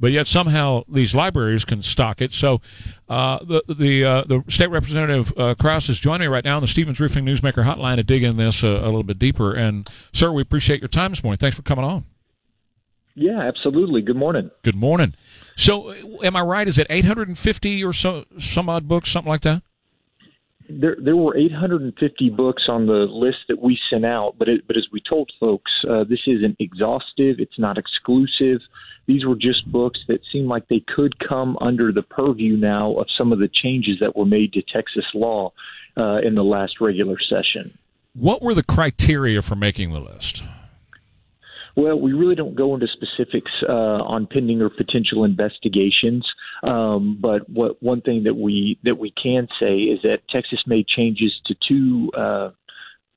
[0.00, 2.32] but yet somehow these libraries can stock it.
[2.32, 2.60] So
[3.08, 6.62] uh, the the uh, the state representative uh, Krause is joining me right now on
[6.62, 9.52] the Stevens Roofing Newsmaker Hotline to dig in this a, a little bit deeper.
[9.52, 11.38] And sir, we appreciate your time this morning.
[11.38, 12.04] Thanks for coming on.
[13.18, 14.00] Yeah, absolutely.
[14.00, 14.50] Good morning.
[14.62, 15.14] Good morning.
[15.56, 15.92] So,
[16.22, 16.68] am I right?
[16.68, 19.62] Is it 850 or so, some odd books, something like that?
[20.70, 24.76] There, there were 850 books on the list that we sent out, but it, but
[24.76, 27.36] as we told folks, uh, this isn't exhaustive.
[27.40, 28.60] It's not exclusive.
[29.06, 33.06] These were just books that seemed like they could come under the purview now of
[33.16, 35.52] some of the changes that were made to Texas law
[35.96, 37.76] uh, in the last regular session.
[38.12, 40.44] What were the criteria for making the list?
[41.78, 43.72] Well, we really don't go into specifics uh,
[44.02, 46.26] on pending or potential investigations.
[46.64, 50.88] Um, but what one thing that we that we can say is that Texas made
[50.88, 52.50] changes to two uh,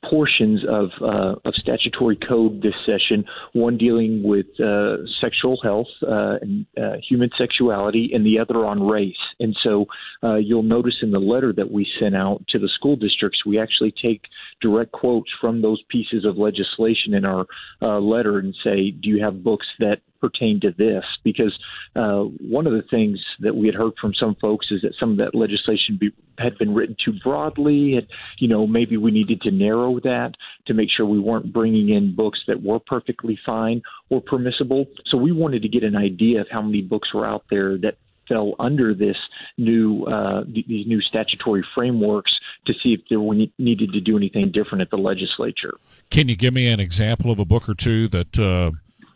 [0.08, 3.26] portions of uh, of statutory code this session.
[3.54, 8.84] One dealing with uh, sexual health uh, and uh, human sexuality, and the other on
[8.84, 9.16] race.
[9.40, 9.86] And so
[10.24, 13.60] uh, you'll notice in the letter that we sent out to the school districts, we
[13.60, 14.22] actually take
[14.62, 17.46] direct quotes from those pieces of legislation in our
[17.82, 21.54] uh, letter and say, do you have books that pertain to this because
[21.96, 25.12] uh, one of the things that we had heard from some folks is that some
[25.12, 28.08] of that legislation be, had been written too broadly, and
[28.38, 30.32] you know maybe we needed to narrow that
[30.68, 34.86] to make sure we weren't bringing in books that were perfectly fine or permissible.
[35.08, 37.96] So we wanted to get an idea of how many books were out there that
[38.32, 39.18] fell under this
[39.58, 42.32] new uh, these new statutory frameworks
[42.66, 45.74] to see if there were needed to do anything different at the legislature.
[46.10, 48.72] Can you give me an example of a book or two that uh,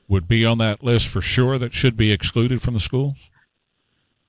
[0.07, 3.15] would be on that list for sure that should be excluded from the schools?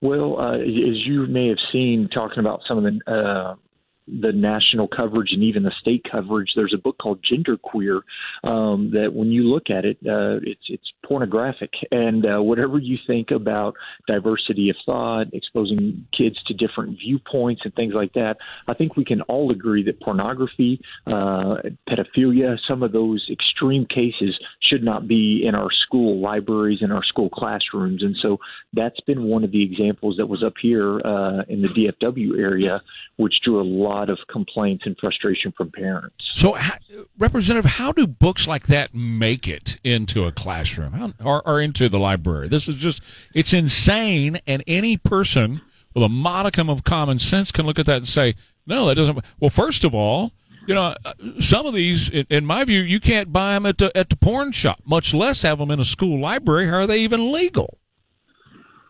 [0.00, 3.54] Well, uh, as you may have seen, talking about some of the uh,
[4.08, 6.52] the national coverage and even the state coverage.
[6.54, 8.02] There's a book called Genderqueer
[8.44, 11.70] um, that, when you look at it, uh, it's it's pornographic.
[11.90, 13.74] And uh, whatever you think about
[14.06, 18.36] diversity of thought, exposing kids to different viewpoints and things like that,
[18.68, 21.56] I think we can all agree that pornography, uh,
[21.88, 27.04] pedophilia, some of those extreme cases should not be in our school libraries and our
[27.04, 28.02] school classrooms.
[28.02, 28.38] And so
[28.72, 32.82] that's been one of the examples that was up here uh, in the DFW area,
[33.16, 36.16] which drew a lot lot of complaints and frustration from parents.
[36.32, 36.56] So,
[37.18, 41.88] Representative, how do books like that make it into a classroom how, or, or into
[41.88, 42.48] the library?
[42.48, 43.02] This is just,
[43.34, 44.38] it's insane.
[44.46, 45.62] And any person
[45.94, 48.34] with a modicum of common sense can look at that and say,
[48.66, 49.18] no, that doesn't.
[49.40, 50.32] Well, first of all,
[50.66, 53.96] you know, uh, some of these, in my view, you can't buy them at the,
[53.96, 56.66] at the porn shop, much less have them in a school library.
[56.68, 57.78] How are they even legal?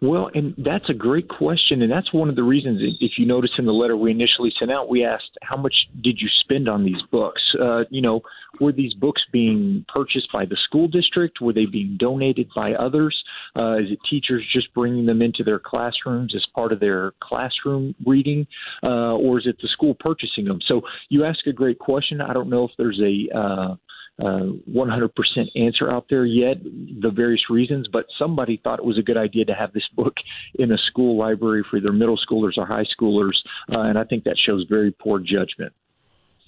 [0.03, 2.83] Well, and that's a great question, and that's one of the reasons.
[3.01, 6.19] If you notice in the letter we initially sent out, we asked how much did
[6.21, 7.41] you spend on these books?
[7.59, 8.21] Uh, you know,
[8.61, 11.41] were these books being purchased by the school district?
[11.41, 13.17] Were they being donated by others?
[13.57, 17.95] Uh, is it teachers just bringing them into their classrooms as part of their classroom
[18.07, 18.47] reading,
[18.83, 20.59] uh, or is it the school purchasing them?
[20.67, 22.21] So you ask a great question.
[22.21, 23.79] I don't know if there's a
[24.23, 25.11] uh, uh, 100%
[25.57, 29.45] answer out there yet, the various reasons, but somebody thought it was a good idea
[29.45, 30.15] to have this book
[30.55, 33.35] in a school library for either middle schoolers or high schoolers,
[33.73, 35.73] uh, and I think that shows very poor judgment.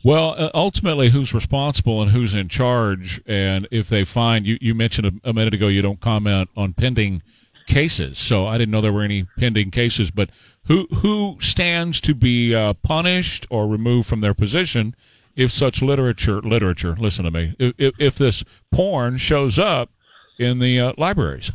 [0.05, 3.21] Well, uh, ultimately, who's responsible and who's in charge?
[3.27, 6.73] And if they find you, you mentioned a, a minute ago you don't comment on
[6.73, 7.23] pending
[7.67, 10.13] cases, so I didn't know there were any pending cases.
[10.13, 10.31] But
[10.67, 14.95] who who stands to be uh, punished or removed from their position
[15.39, 19.91] if such literature literature listen to me if, if this porn shows up
[20.39, 21.53] in the uh, libraries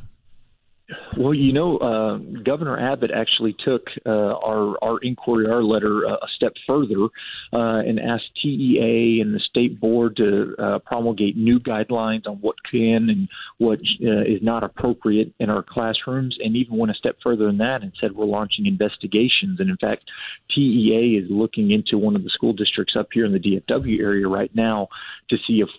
[1.18, 6.16] well, you know, uh, Governor Abbott actually took uh, our our inquiry, our letter, uh,
[6.16, 7.06] a step further,
[7.54, 12.56] uh, and asked TEA and the state board to uh, promulgate new guidelines on what
[12.70, 17.18] can and what uh, is not appropriate in our classrooms, and even went a step
[17.24, 19.60] further than that and said we're launching investigations.
[19.60, 20.06] And in fact,
[20.54, 24.28] TEA is looking into one of the school districts up here in the DFW area
[24.28, 24.88] right now
[25.30, 25.70] to see if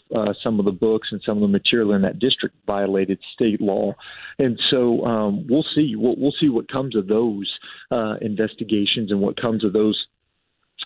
[0.42, 3.94] some of the books and some of the material in that district violated state law.
[4.38, 5.94] And so um, we'll see.
[5.96, 7.52] We'll, we'll see what comes of those
[7.90, 10.06] uh, investigations and what comes of those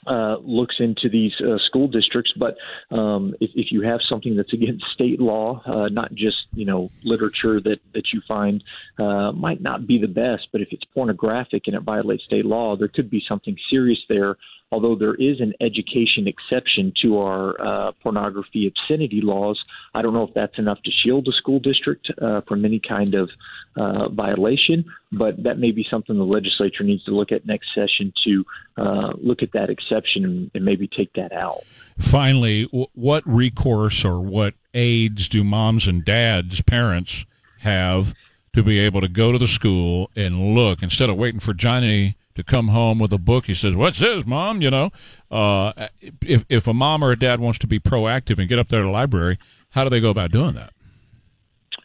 [0.07, 2.33] uh, looks into these uh, school districts.
[2.37, 2.57] But
[2.95, 6.91] um, if, if, you have something that's against state law, uh, not just you know
[7.05, 8.63] literature that that you find
[8.99, 12.77] uh, might not be the best, but if it's pornographic and it violates state law,
[12.77, 14.37] there could be something serious there
[14.71, 19.59] although there is an education exception to our uh, pornography obscenity laws,
[19.95, 23.15] I don't know if that's enough to shield a school district uh, from any kind
[23.15, 23.31] of
[23.77, 28.13] uh, violation, but that may be something the legislature needs to look at next session
[28.25, 28.45] to
[28.77, 31.63] uh, look at that exception and, and, maybe take that out.
[31.99, 32.65] Finally,
[32.95, 37.25] what recourse or what aids do moms and dads, parents,
[37.61, 38.15] have
[38.53, 42.17] to be able to go to the school and look instead of waiting for Johnny
[42.39, 43.47] to come home with a book.
[43.47, 44.91] He says, "What's this, mom?" You know,
[45.31, 45.89] uh,
[46.23, 48.81] if if a mom or a dad wants to be proactive and get up there
[48.81, 49.39] to the library,
[49.71, 50.73] how do they go about doing that?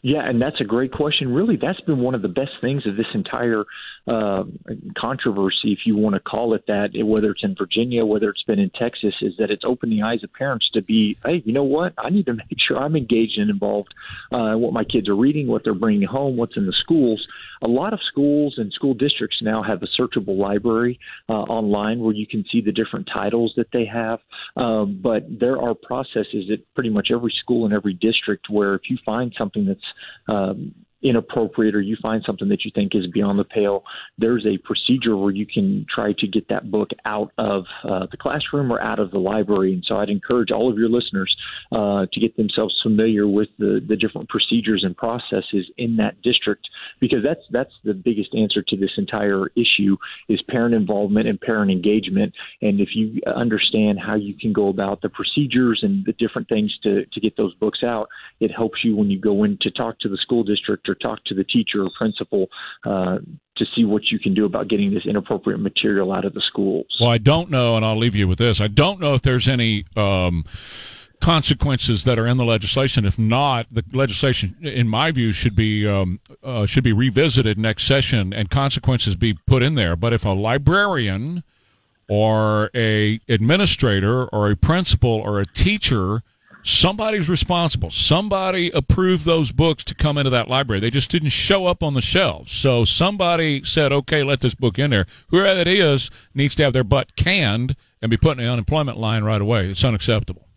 [0.01, 1.33] Yeah, and that's a great question.
[1.33, 3.63] Really, that's been one of the best things of this entire
[4.07, 4.43] uh,
[4.97, 8.59] controversy, if you want to call it that, whether it's in Virginia, whether it's been
[8.59, 11.63] in Texas, is that it's opened the eyes of parents to be, hey, you know
[11.63, 11.93] what?
[11.97, 13.93] I need to make sure I'm engaged and involved
[14.31, 17.25] uh, what my kids are reading, what they're bringing home, what's in the schools.
[17.61, 20.99] A lot of schools and school districts now have a searchable library
[21.29, 24.19] uh, online where you can see the different titles that they have.
[24.57, 28.81] Um, but there are processes at pretty much every school and every district where if
[28.89, 29.79] you find something that's
[30.27, 33.83] um, inappropriate or you find something that you think is beyond the pale,
[34.17, 38.17] there's a procedure where you can try to get that book out of uh, the
[38.17, 39.73] classroom or out of the library.
[39.73, 41.35] And so I'd encourage all of your listeners
[41.71, 46.67] uh, to get themselves familiar with the, the different procedures and processes in that district
[46.99, 49.97] because that's that's the biggest answer to this entire issue
[50.29, 52.33] is parent involvement and parent engagement.
[52.61, 56.71] And if you understand how you can go about the procedures and the different things
[56.83, 58.07] to, to get those books out,
[58.39, 61.23] it helps you when you go in to talk to the school district or talk
[61.25, 62.47] to the teacher or principal
[62.85, 63.17] uh,
[63.57, 66.85] to see what you can do about getting this inappropriate material out of the schools.
[66.99, 68.61] Well, I don't know, and I'll leave you with this.
[68.61, 69.85] I don't know if there's any.
[69.95, 70.45] Um,
[71.21, 73.05] consequences that are in the legislation.
[73.05, 77.85] If not, the legislation, in my view, should be um, uh, should be revisited next
[77.85, 79.95] session and consequences be put in there.
[79.95, 81.43] But if a librarian
[82.09, 86.23] or a administrator or a principal or a teacher
[86.63, 87.91] somebody's responsible.
[87.91, 90.79] Somebody approved those books to come into that library.
[90.79, 92.51] They just didn't show up on the shelves.
[92.51, 95.05] So somebody said, okay, let this book in there.
[95.27, 98.97] Whoever it is needs to have their butt canned and be put in the unemployment
[98.97, 99.69] line right away.
[99.69, 100.47] It's unacceptable.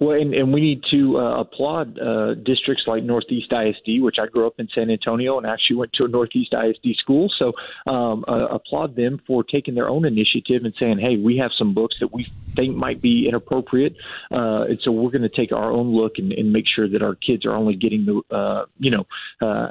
[0.00, 4.26] Well, and, and we need to uh, applaud uh, districts like Northeast ISD, which I
[4.26, 7.30] grew up in San Antonio and actually went to a Northeast ISD school.
[7.38, 7.52] So
[7.90, 11.74] um, uh, applaud them for taking their own initiative and saying, hey, we have some
[11.74, 12.26] books that we
[12.56, 13.96] think might be inappropriate.
[14.30, 17.02] Uh, and so we're going to take our own look and, and make sure that
[17.02, 19.06] our kids are only getting the, uh, you know,
[19.40, 19.70] uh,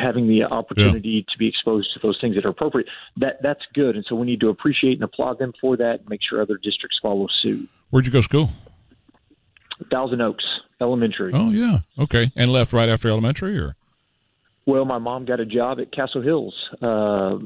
[0.00, 1.32] having the opportunity yeah.
[1.32, 2.88] to be exposed to those things that are appropriate.
[3.16, 3.96] That That's good.
[3.96, 6.56] And so we need to appreciate and applaud them for that and make sure other
[6.56, 7.68] districts follow suit.
[7.90, 8.50] Where'd you go to school?
[9.90, 10.44] Thousand Oaks
[10.80, 11.32] Elementary.
[11.34, 12.32] Oh yeah, okay.
[12.36, 13.76] And left right after elementary, or?
[14.66, 17.38] Well, my mom got a job at Castle Hills uh,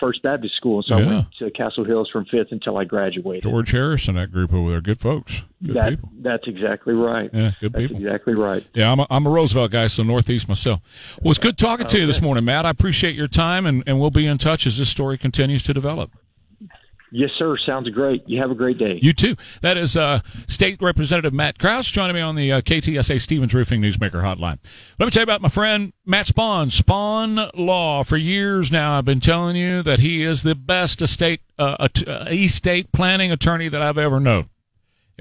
[0.00, 1.04] First Baptist School, so yeah.
[1.04, 3.44] I went to Castle Hills from fifth until I graduated.
[3.44, 6.10] George Harris and that group over there, good folks, good that, people.
[6.20, 7.30] That's exactly right.
[7.32, 7.96] Yeah, good that's people.
[8.04, 8.66] Exactly right.
[8.74, 10.80] Yeah, I'm a, I'm a Roosevelt guy, so Northeast myself.
[11.22, 12.66] Well, it's good talking to you this morning, Matt.
[12.66, 15.72] I appreciate your time, and, and we'll be in touch as this story continues to
[15.72, 16.10] develop.
[17.14, 17.56] Yes, sir.
[17.66, 18.22] Sounds great.
[18.26, 18.98] You have a great day.
[19.02, 19.36] You too.
[19.60, 23.82] That is uh, State Representative Matt Krause joining me on the uh, KTSA Stevens Roofing
[23.82, 24.58] Newsmaker Hotline.
[24.98, 28.02] Let me tell you about my friend Matt Spahn, Spahn Law.
[28.02, 31.88] For years now, I've been telling you that he is the best estate uh,
[32.28, 34.48] estate planning attorney that I've ever known.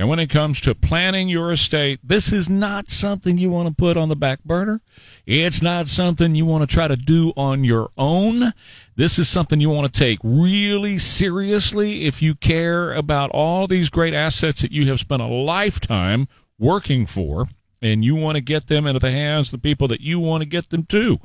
[0.01, 3.75] And when it comes to planning your estate, this is not something you want to
[3.75, 4.81] put on the back burner.
[5.27, 8.53] It's not something you want to try to do on your own.
[8.95, 13.91] This is something you want to take really seriously if you care about all these
[13.91, 16.27] great assets that you have spent a lifetime
[16.57, 17.49] working for
[17.79, 20.41] and you want to get them into the hands of the people that you want
[20.41, 21.19] to get them to.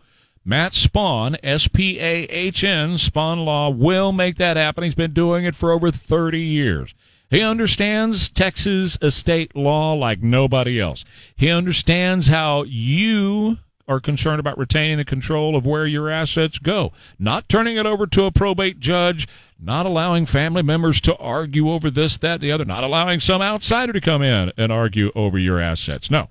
[0.44, 4.84] Matt Spahn, S P A H N, Spahn Law will make that happen.
[4.84, 6.94] He's been doing it for over 30 years.
[7.28, 11.04] He understands Texas estate law like nobody else.
[11.36, 13.58] He understands how you
[13.88, 18.06] are concerned about retaining the control of where your assets go, not turning it over
[18.06, 19.28] to a probate judge,
[19.60, 23.92] not allowing family members to argue over this, that, the other, not allowing some outsider
[23.92, 26.10] to come in and argue over your assets.
[26.10, 26.28] No.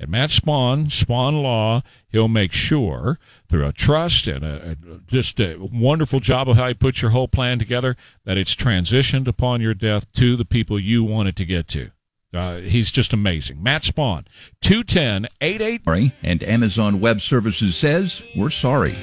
[0.00, 3.18] At Matt Spahn, Spahn Law, he'll make sure
[3.48, 4.76] through a trust and a,
[5.06, 9.28] just a wonderful job of how he puts your whole plan together that it's transitioned
[9.28, 11.90] upon your death to the people you want it to get to.
[12.34, 13.62] Uh, he's just amazing.
[13.62, 14.26] Matt Spahn,
[14.62, 16.12] 210 88.
[16.22, 18.96] And Amazon Web Services says, We're sorry.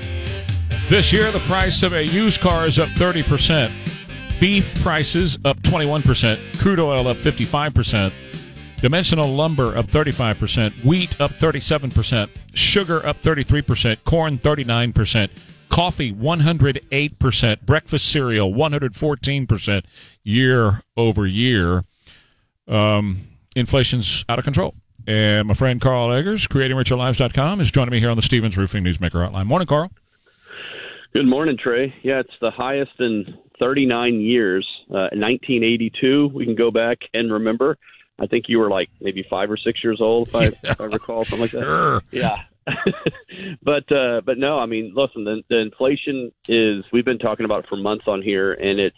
[0.90, 3.72] This year, the price of a used car is up 30%.
[4.40, 6.60] Beef prices up 21%.
[6.60, 8.12] Crude oil up 55%.
[8.82, 15.30] Dimensional lumber up 35%, wheat up 37%, sugar up 33%, corn 39%,
[15.68, 19.84] coffee 108%, breakfast cereal 114%
[20.24, 21.84] year over year.
[22.70, 24.76] Um, inflation's out of control.
[25.06, 29.28] And my friend Carl Eggers, creatingricherlives.com, is joining me here on the Stevens Roofing Newsmaker
[29.28, 29.46] Hotline.
[29.46, 29.92] Morning, Carl.
[31.14, 31.94] Good morning, Trey.
[32.04, 33.26] Yeah, it's the highest in
[33.60, 34.66] 39 years.
[34.90, 37.78] Uh, 1982, we can go back and remember.
[38.20, 40.72] I think you were like maybe five or six years old, if I, yeah.
[40.72, 41.64] if I recall, something like that.
[41.64, 42.02] Sure.
[42.12, 42.44] Yeah.
[43.64, 47.64] but uh, but no, I mean, listen, the, the inflation is we've been talking about
[47.64, 48.98] it for months on here, and it's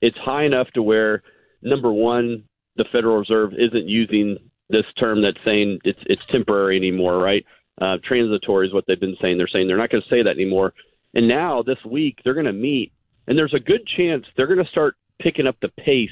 [0.00, 1.22] it's high enough to where
[1.62, 2.44] number one,
[2.76, 4.38] the Federal Reserve isn't using
[4.68, 7.44] this term that's saying it's it's temporary anymore, right?
[7.80, 9.38] Uh, transitory is what they've been saying.
[9.38, 10.74] They're saying they're not going to say that anymore.
[11.14, 12.92] And now this week they're going to meet,
[13.26, 16.10] and there's a good chance they're going to start picking up the pace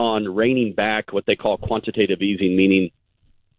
[0.00, 2.90] on reining back what they call quantitative easing, meaning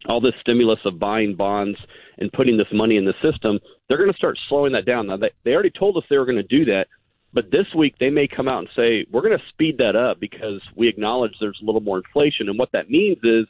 [0.07, 1.77] all this stimulus of buying bonds
[2.17, 5.05] and putting this money in the system, they're going to start slowing that down.
[5.05, 6.87] Now, they, they already told us they were going to do that,
[7.31, 10.19] but this week they may come out and say, we're going to speed that up
[10.19, 12.49] because we acknowledge there's a little more inflation.
[12.49, 13.45] And what that means is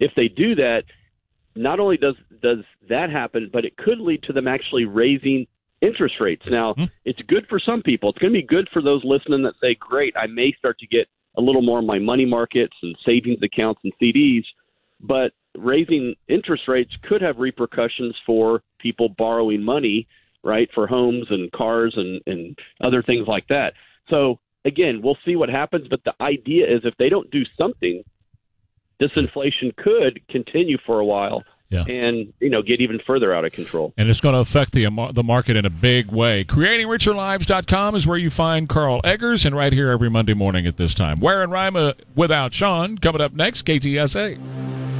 [0.00, 0.82] if they do that,
[1.54, 5.46] not only does does that happen, but it could lead to them actually raising
[5.82, 6.42] interest rates.
[6.50, 6.84] Now, mm-hmm.
[7.04, 8.08] it's good for some people.
[8.08, 10.86] It's going to be good for those listening that say, "Great, I may start to
[10.86, 14.44] get a little more in my money markets and savings accounts and CDs.
[15.00, 20.06] But raising interest rates could have repercussions for people borrowing money,
[20.42, 23.74] right, for homes and cars and, and other things like that.
[24.08, 25.88] So again, we'll see what happens.
[25.88, 28.02] But the idea is if they don't do something,
[29.00, 31.42] this inflation could continue for a while
[31.72, 31.84] Yeah.
[31.84, 33.94] and you know get even further out of control.
[33.96, 36.44] and it's going to affect the the market in a big way.
[36.44, 40.94] CreatingRicherLives.com is where you find Carl Eggers, and right here every Monday morning at this
[40.94, 41.18] time.
[41.18, 43.62] Where and Rhyme uh, without Sean coming up next.
[43.62, 44.91] KTSA.